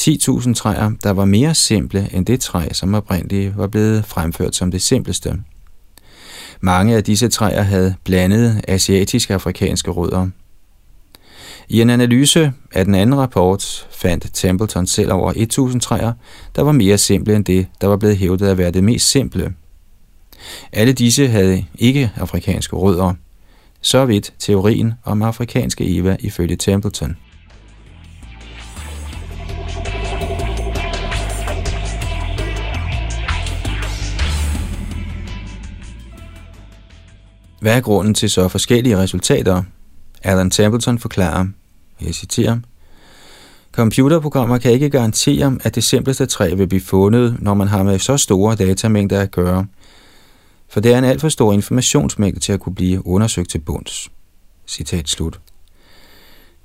10.000 0.00 0.54
træer, 0.54 0.92
der 1.02 1.10
var 1.10 1.24
mere 1.24 1.54
simple 1.54 2.08
end 2.12 2.26
det 2.26 2.40
træ, 2.40 2.68
som 2.72 2.94
oprindeligt 2.94 3.56
var 3.56 3.66
blevet 3.66 4.04
fremført 4.04 4.54
som 4.54 4.70
det 4.70 4.82
simpleste. 4.82 5.34
Mange 6.60 6.96
af 6.96 7.04
disse 7.04 7.28
træer 7.28 7.62
havde 7.62 7.94
blandede 8.04 8.60
asiatiske 8.68 9.34
afrikanske 9.34 9.90
rødder. 9.90 10.28
I 11.68 11.80
en 11.80 11.90
analyse 11.90 12.52
af 12.72 12.84
den 12.84 12.94
anden 12.94 13.18
rapport 13.18 13.88
fandt 13.90 14.30
Templeton 14.32 14.86
selv 14.86 15.12
over 15.12 15.32
1000 15.36 15.80
træer, 15.80 16.12
der 16.56 16.62
var 16.62 16.72
mere 16.72 16.98
simple 16.98 17.36
end 17.36 17.44
det, 17.44 17.66
der 17.80 17.86
var 17.86 17.96
blevet 17.96 18.16
hævdet 18.16 18.46
at 18.46 18.58
være 18.58 18.70
det 18.70 18.84
mest 18.84 19.10
simple. 19.10 19.54
Alle 20.72 20.92
disse 20.92 21.28
havde 21.28 21.64
ikke 21.78 22.10
afrikanske 22.16 22.76
rødder. 22.76 23.14
Så 23.80 24.04
vidt 24.04 24.32
teorien 24.38 24.94
om 25.04 25.22
afrikanske 25.22 25.96
Eva 25.96 26.16
ifølge 26.20 26.56
Templeton. 26.56 27.16
Hvad 37.60 37.76
er 37.76 37.80
grunden 37.80 38.14
til 38.14 38.30
så 38.30 38.48
forskellige 38.48 38.98
resultater? 38.98 39.62
Alan 40.22 40.50
Templeton 40.50 40.98
forklarer, 40.98 41.46
jeg 42.00 42.14
citerer, 42.14 42.58
Computerprogrammer 43.72 44.58
kan 44.58 44.72
ikke 44.72 44.90
garantere, 44.90 45.58
at 45.64 45.74
det 45.74 45.84
simpleste 45.84 46.26
træ 46.26 46.54
vil 46.54 46.66
blive 46.66 46.80
fundet, 46.80 47.36
når 47.40 47.54
man 47.54 47.68
har 47.68 47.82
med 47.82 47.98
så 47.98 48.16
store 48.16 48.56
datamængder 48.56 49.20
at 49.20 49.30
gøre, 49.30 49.66
for 50.74 50.80
det 50.80 50.92
er 50.92 50.98
en 50.98 51.04
alt 51.04 51.20
for 51.20 51.28
stor 51.28 51.52
informationsmængde 51.52 52.40
til 52.40 52.52
at 52.52 52.60
kunne 52.60 52.74
blive 52.74 53.06
undersøgt 53.06 53.50
til 53.50 53.58
bunds. 53.58 54.10
Citat 54.66 55.08
slut. 55.08 55.40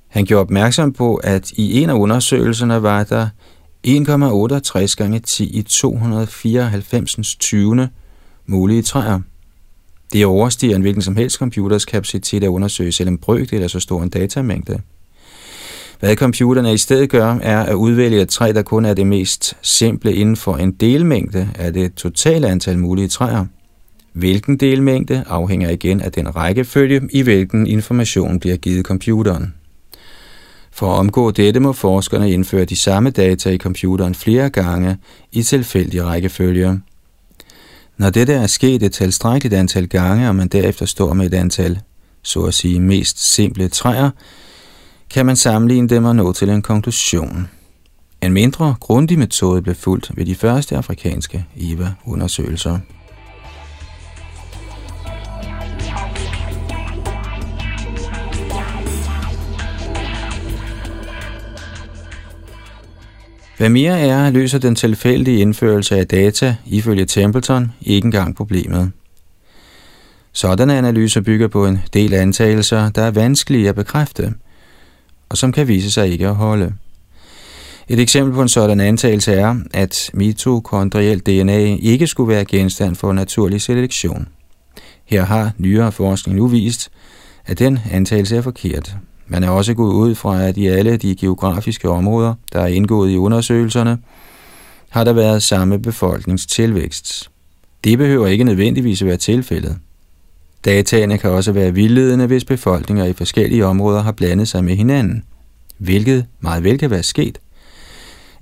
Han 0.08 0.26
gjorde 0.26 0.42
opmærksom 0.42 0.94
på, 0.94 1.16
at 1.16 1.52
i 1.52 1.82
en 1.82 1.90
af 1.90 1.94
undersøgelserne 1.94 2.84
var 2.84 3.04
der 3.04 3.28
1,68 3.88 4.96
gange 4.96 5.20
10 5.20 5.58
i 5.58 5.62
294. 5.62 7.36
20. 7.36 7.90
mulige 8.46 8.82
træer. 8.82 9.20
Det 10.14 10.26
overstiger 10.26 10.76
en 10.76 10.82
hvilken 10.82 11.02
som 11.02 11.16
helst 11.16 11.38
computers 11.38 11.86
kapacitet 11.86 12.44
at 12.44 12.48
undersøge 12.48 12.92
selv 12.92 13.10
en 13.10 13.18
brøkdel 13.18 13.64
af 13.64 13.70
så 13.70 13.80
stor 13.80 14.04
en 14.04 14.10
datamængde. 14.10 14.82
Hvad 16.00 16.16
computerne 16.16 16.74
i 16.74 16.78
stedet 16.78 17.10
gør, 17.10 17.36
er 17.42 17.64
at 17.64 17.74
udvælge 17.74 18.22
et 18.22 18.30
træ, 18.30 18.52
der 18.56 18.62
kun 18.62 18.86
er 18.86 18.94
det 18.94 19.08
mest 19.08 19.58
simple 19.62 20.14
inden 20.14 20.36
for 20.36 20.56
en 20.56 20.72
delmængde 20.72 21.50
af 21.56 21.74
det 21.74 21.94
totale 21.94 22.48
antal 22.48 22.80
mulige 22.80 23.08
træer. 23.08 23.46
Hvilken 24.14 24.58
delmængde 24.58 25.24
afhænger 25.28 25.70
igen 25.70 26.02
af 26.02 26.12
den 26.12 26.36
rækkefølge, 26.36 27.10
i 27.14 27.22
hvilken 27.22 27.68
information 27.68 28.40
bliver 28.40 28.58
givet 28.58 28.86
computeren. 28.86 29.54
For 30.72 30.94
at 30.94 31.00
omgå 31.00 31.32
dette 31.32 31.60
må 31.60 31.74
forskerne 31.74 32.32
indføre 32.32 32.66
de 32.66 32.76
samme 32.76 33.10
data 33.10 33.50
i 33.50 33.58
computeren 33.58 34.16
flere 34.16 34.50
gange 34.50 34.98
i 35.32 35.44
tilfældig 35.44 36.06
rækkefølge. 36.06 36.82
Når 37.98 38.10
dette 38.10 38.34
er 38.34 38.48
sket 38.48 38.84
et 38.84 38.92
tilstrækkeligt 38.92 39.54
antal 39.54 39.88
gange, 39.88 40.30
og 40.30 40.36
man 40.36 40.48
derefter 40.48 40.86
står 40.86 41.14
med 41.14 41.26
et 41.26 41.34
antal, 41.34 41.80
så 42.22 42.44
at 42.44 42.54
sige, 42.54 42.80
mest 42.80 43.34
simple 43.34 43.68
træer, 43.68 44.10
kan 45.10 45.26
man 45.26 45.36
sammenligne 45.36 45.90
dem 45.90 46.06
og 46.06 46.16
nå 46.16 46.34
til 46.34 46.50
en 46.50 46.62
konklusion. 46.62 47.50
En 48.22 48.34
mindre 48.34 48.76
grundig 48.80 49.20
metode 49.20 49.62
blev 49.62 49.76
fulgt 49.76 50.12
ved 50.16 50.26
de 50.26 50.36
første 50.36 50.78
afrikanske 50.78 51.46
IVA-undersøgelser. 51.56 52.80
Hvad 63.60 63.70
mere 63.70 64.00
er, 64.00 64.30
løser 64.30 64.58
den 64.58 64.76
tilfældige 64.76 65.40
indførelse 65.42 65.98
af 65.98 66.08
data 66.08 66.56
ifølge 66.66 67.06
Templeton 67.06 67.72
ikke 67.82 68.06
engang 68.06 68.36
problemet. 68.36 68.92
Sådanne 70.32 70.78
analyser 70.78 71.22
bygger 71.22 71.48
på 71.48 71.66
en 71.66 71.80
del 71.94 72.14
antagelser, 72.14 72.90
der 72.90 73.02
er 73.02 73.12
vanskelige 73.12 73.70
at 73.70 73.76
bekræfte, 73.76 74.34
og 75.30 75.38
som 75.38 75.52
kan 75.52 75.68
vise 75.68 75.92
sig 75.92 76.12
ikke 76.12 76.28
at 76.28 76.36
holde. 76.36 76.74
Et 77.88 78.00
eksempel 78.00 78.34
på 78.34 78.42
en 78.42 78.50
sådan 78.50 78.80
antagelse 78.80 79.34
er, 79.34 79.56
at 79.74 80.10
mitokondrielt 80.14 81.26
DNA 81.26 81.78
ikke 81.82 82.08
skulle 82.08 82.34
være 82.34 82.46
genstand 82.46 82.96
for 82.96 83.14
naturlig 83.14 83.62
selektion. 83.62 84.28
Her 85.06 85.26
har 85.26 85.52
nyere 85.58 85.92
forskning 85.92 86.38
nu 86.38 86.48
vist, 86.48 86.92
at 87.46 87.60
den 87.60 87.80
antagelse 87.92 88.38
er 88.38 88.42
forkert. 88.42 88.98
Man 89.32 89.44
er 89.44 89.50
også 89.50 89.74
gået 89.74 89.94
ud 89.94 90.16
fra, 90.16 90.44
at 90.44 90.58
i 90.58 90.68
alle 90.68 90.98
de 90.98 91.16
geografiske 91.16 91.90
områder, 91.90 92.34
der 92.54 92.60
er 92.60 92.68
indgået 92.68 93.12
i 93.12 93.18
undersøgelserne, 93.18 93.98
har 94.90 95.04
der 95.04 95.14
været 95.14 95.44
samme 95.44 95.80
befolkningstilvækst. 95.80 97.30
Det 97.84 97.98
behøver 97.98 98.28
ikke 98.28 98.44
nødvendigvis 98.44 99.02
at 99.02 99.08
være 99.08 99.18
tilfældet. 99.18 99.78
Dataene 100.66 101.18
kan 101.18 101.30
også 101.30 101.52
være 101.52 101.74
vildledende, 101.74 102.26
hvis 102.26 102.46
befolkninger 102.46 103.06
i 103.06 103.14
forskellige 103.14 103.66
områder 103.66 104.02
har 104.02 104.12
blandet 104.12 104.48
sig 104.48 104.64
med 104.64 104.76
hinanden, 104.76 105.24
hvilket 105.78 106.26
meget 106.40 106.64
vel 106.64 106.78
kan 106.78 106.90
være 106.90 107.04
sket. 107.04 107.40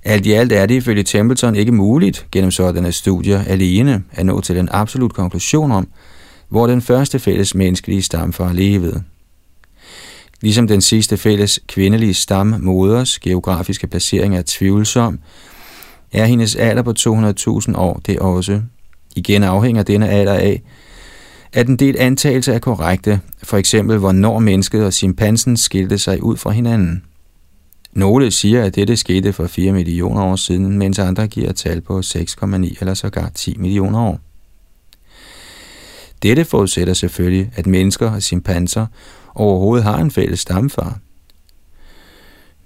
Alt 0.04 0.26
i 0.26 0.32
alt 0.32 0.52
er 0.52 0.66
det 0.66 0.74
ifølge 0.74 1.02
Templeton 1.02 1.56
ikke 1.56 1.72
muligt 1.72 2.26
gennem 2.32 2.50
sådanne 2.50 2.92
studier 2.92 3.44
alene 3.44 4.02
at 4.12 4.26
nå 4.26 4.40
til 4.40 4.58
en 4.58 4.68
absolut 4.72 5.12
konklusion 5.12 5.72
om, 5.72 5.88
hvor 6.48 6.66
den 6.66 6.82
første 6.82 7.18
fælles 7.18 7.54
menneskelige 7.54 8.02
stamfar 8.02 8.52
levede. 8.52 9.02
Ligesom 10.40 10.68
den 10.68 10.80
sidste 10.80 11.16
fælles 11.16 11.60
kvindelige 11.68 12.14
stammoders 12.14 13.18
geografiske 13.18 13.86
placering 13.86 14.36
er 14.36 14.42
tvivlsom, 14.46 15.18
er 16.12 16.24
hendes 16.24 16.56
alder 16.56 16.82
på 16.82 16.94
200.000 16.98 17.76
år 17.76 18.00
det 18.06 18.18
også. 18.18 18.62
Igen 19.16 19.42
afhænger 19.42 19.82
denne 19.82 20.08
alder 20.08 20.34
af, 20.34 20.62
at 21.52 21.68
en 21.68 21.76
del 21.76 21.96
antagelser 21.98 22.52
er 22.52 22.58
korrekte, 22.58 23.20
for 23.42 23.56
eksempel 23.56 23.98
hvornår 23.98 24.38
mennesket 24.38 24.84
og 24.84 24.92
chimpansen 24.92 25.56
skilte 25.56 25.98
sig 25.98 26.22
ud 26.22 26.36
fra 26.36 26.50
hinanden. 26.50 27.04
Nogle 27.92 28.30
siger, 28.30 28.64
at 28.64 28.74
dette 28.74 28.96
skete 28.96 29.32
for 29.32 29.46
4 29.46 29.72
millioner 29.72 30.22
år 30.22 30.36
siden, 30.36 30.78
mens 30.78 30.98
andre 30.98 31.26
giver 31.26 31.52
tal 31.52 31.80
på 31.80 31.98
6,9 31.98 32.46
eller 32.80 32.94
sågar 32.94 33.28
10 33.34 33.56
millioner 33.58 34.00
år. 34.00 34.20
Dette 36.22 36.44
forudsætter 36.44 36.94
selvfølgelig, 36.94 37.50
at 37.54 37.66
mennesker 37.66 38.10
og 38.10 38.22
chimpanser 38.22 38.86
overhovedet 39.38 39.84
har 39.84 39.98
en 39.98 40.10
fælles 40.10 40.40
stamfar. 40.40 40.98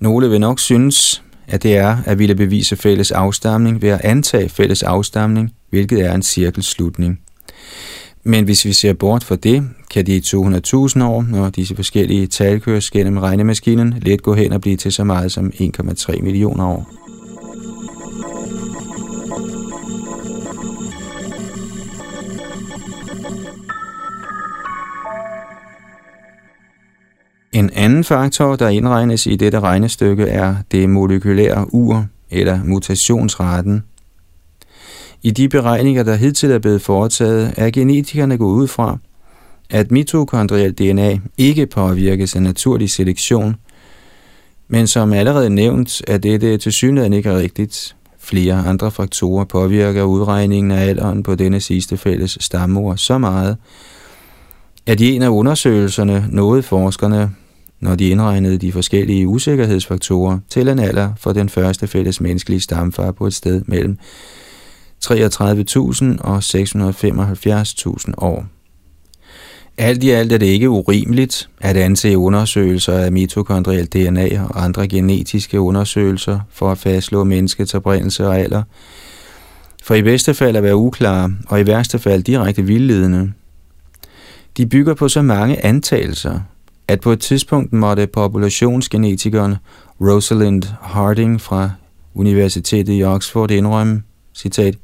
Nogle 0.01 0.31
vil 0.31 0.41
nok 0.41 0.61
synes, 0.61 1.23
at 1.47 1.63
det 1.63 1.77
er 1.77 1.97
at 2.07 2.19
ville 2.19 2.35
bevise 2.35 2.77
fælles 2.77 3.11
afstamning 3.11 3.83
ved 3.83 3.89
at 3.89 4.01
antage 4.01 4.49
fælles 4.49 4.83
afstamning, 4.83 5.53
hvilket 5.71 6.01
er 6.01 6.15
en 6.15 6.23
cirkelslutning. 6.23 7.21
Men 8.25 8.45
hvis 8.45 8.65
vi 8.65 8.73
ser 8.73 8.93
bort 8.93 9.25
fra 9.25 9.37
det, 9.37 9.69
kan 9.91 10.07
de 10.07 10.19
200.000 10.19 11.05
år, 11.05 11.27
når 11.29 11.51
disse 11.51 11.77
forskellige 11.77 12.27
tal 12.27 12.61
køres 12.61 12.91
gennem 12.91 13.19
regnemaskinen, 13.19 13.95
let 14.03 14.23
gå 14.23 14.35
hen 14.35 14.53
og 14.53 14.61
blive 14.61 14.77
til 14.77 14.93
så 14.93 15.05
meget 15.05 15.33
som 15.33 15.53
1,3 15.55 16.23
millioner 16.23 16.67
år. 16.67 17.02
En 27.53 27.71
anden 27.73 28.05
faktor, 28.05 28.57
der 28.57 28.69
indregnes 28.69 29.27
i 29.27 29.37
dette 29.37 29.61
regnestykke, 29.61 30.25
er 30.25 30.57
det 30.71 30.91
molekylære 30.91 31.75
ur, 31.75 32.07
eller 32.31 32.61
mutationsraten. 32.65 33.83
I 35.23 35.31
de 35.31 35.49
beregninger, 35.49 36.03
der 36.03 36.15
hidtil 36.15 36.51
er 36.51 36.59
blevet 36.59 36.83
foretaget, 36.83 37.55
er 37.57 37.71
genetikerne 37.71 38.39
gået 38.39 38.55
ud 38.55 38.69
fra, 38.69 38.99
at 39.71 39.91
mitokondrielt 39.91 40.79
DNA 40.79 41.19
ikke 41.39 41.67
påvirkes 41.67 42.37
af 42.37 42.43
naturlig 42.43 42.91
selektion, 42.91 43.57
men 44.69 44.87
som 44.87 45.13
allerede 45.13 45.51
nævnt, 45.51 46.03
er 46.09 46.19
dette 46.19 46.59
til 46.59 46.73
synligheden 46.73 47.13
ikke 47.13 47.37
rigtigt. 47.37 47.97
Flere 48.19 48.55
andre 48.55 48.91
faktorer 48.91 49.45
påvirker 49.45 50.03
udregningen 50.03 50.71
af 50.71 50.89
alderen 50.89 51.23
på 51.23 51.35
denne 51.35 51.61
sidste 51.61 51.97
fælles 51.97 52.39
stammor 52.41 52.95
så 52.95 53.19
meget, 53.19 53.57
at 54.87 55.01
i 55.01 55.15
en 55.15 55.23
af 55.23 55.29
undersøgelserne 55.29 56.27
nåede 56.31 56.63
forskerne 56.63 57.31
når 57.83 57.95
de 57.95 58.09
indregnede 58.09 58.59
de 58.59 58.73
forskellige 58.73 59.29
usikkerhedsfaktorer 59.29 60.39
til 60.49 60.69
en 60.69 60.79
alder 60.79 61.13
for 61.17 61.33
den 61.33 61.49
første 61.49 61.87
fælles 61.87 62.21
menneskelige 62.21 62.61
stamfar 62.61 63.13
på 63.13 63.27
et 63.27 63.35
sted 63.35 63.63
mellem 63.67 63.99
33.000 65.05 66.21
og 66.21 66.39
675.000 66.39 68.13
år. 68.17 68.47
Alt 69.79 70.05
i 70.05 70.11
alt 70.11 70.33
er 70.33 70.39
det 70.39 70.47
ikke 70.47 70.71
urimeligt 70.71 71.49
at 71.61 71.77
anse 71.77 72.19
undersøgelser 72.19 72.99
af 72.99 73.13
mitokondrielt 73.13 73.93
DNA 73.93 74.43
og 74.43 74.65
andre 74.65 74.89
genetiske 74.89 75.61
undersøgelser 75.61 76.41
for 76.51 76.73
at 76.73 76.79
fastslå 76.79 77.25
menneskets 77.25 77.75
oprindelse 77.75 78.27
og 78.27 78.39
alder, 78.39 78.63
for 79.83 79.95
i 79.95 80.03
bedste 80.03 80.35
fald 80.35 80.57
at 80.57 80.63
være 80.63 80.77
uklare, 80.77 81.33
og 81.47 81.61
i 81.61 81.67
værste 81.67 81.99
fald 81.99 82.23
direkte 82.23 82.63
vildledende. 82.63 83.33
De 84.57 84.67
bygger 84.67 84.95
på 84.95 85.09
så 85.09 85.23
mange 85.23 85.65
antagelser, 85.65 86.41
at 86.93 87.01
på 87.01 87.13
et 87.13 87.21
tidspunkt 87.21 87.73
måtte 87.73 88.07
populationsgenetikeren 88.07 89.57
Rosalind 90.01 90.63
Harding 90.81 91.41
fra 91.41 91.71
Universitetet 92.15 92.99
i 92.99 93.03
Oxford 93.03 93.51
indrømme, 93.51 94.03
citat, 94.35 94.79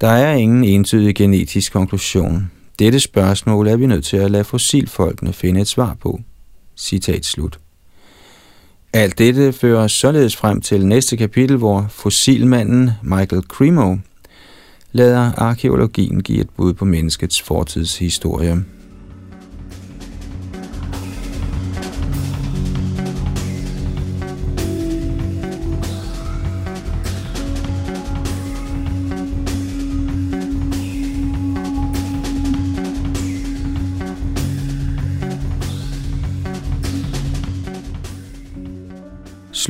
der 0.00 0.08
er 0.08 0.32
ingen 0.32 0.64
entydig 0.64 1.14
genetisk 1.14 1.72
konklusion. 1.72 2.50
Dette 2.78 3.00
spørgsmål 3.00 3.68
er 3.68 3.76
vi 3.76 3.86
nødt 3.86 4.04
til 4.04 4.16
at 4.16 4.30
lade 4.30 4.44
fossilfolkene 4.44 5.32
finde 5.32 5.60
et 5.60 5.68
svar 5.68 5.96
på. 6.00 6.20
Citat 6.76 7.24
slut. 7.24 7.58
Alt 8.92 9.18
dette 9.18 9.52
fører 9.52 9.86
således 9.86 10.36
frem 10.36 10.60
til 10.60 10.86
næste 10.86 11.16
kapitel, 11.16 11.56
hvor 11.56 11.86
fossilmanden 11.90 12.90
Michael 13.02 13.42
Cremo 13.42 13.96
lader 14.92 15.32
arkeologien 15.36 16.22
give 16.22 16.40
et 16.40 16.50
bud 16.50 16.72
på 16.72 16.84
menneskets 16.84 17.42
fortidshistorie. 17.42 18.64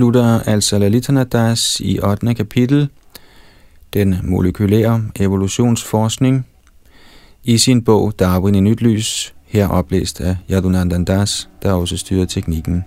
Slutter 0.01 0.41
altså 0.41 0.79
Lalitanadas 0.79 1.81
i 1.81 1.99
8. 2.03 2.35
kapitel, 2.35 2.89
den 3.93 4.17
molekylære 4.23 5.03
evolutionsforskning, 5.21 6.47
i 7.45 7.59
sin 7.59 7.85
bog 7.85 8.19
Darwin 8.19 8.55
i 8.55 8.61
nyt 8.61 8.81
lys, 8.81 9.35
her 9.47 9.69
oplæst 9.69 10.21
af 10.21 10.37
Yadunandandas, 10.51 11.49
der 11.63 11.73
også 11.73 11.97
styrer 11.97 12.25
teknikken. 12.25 12.85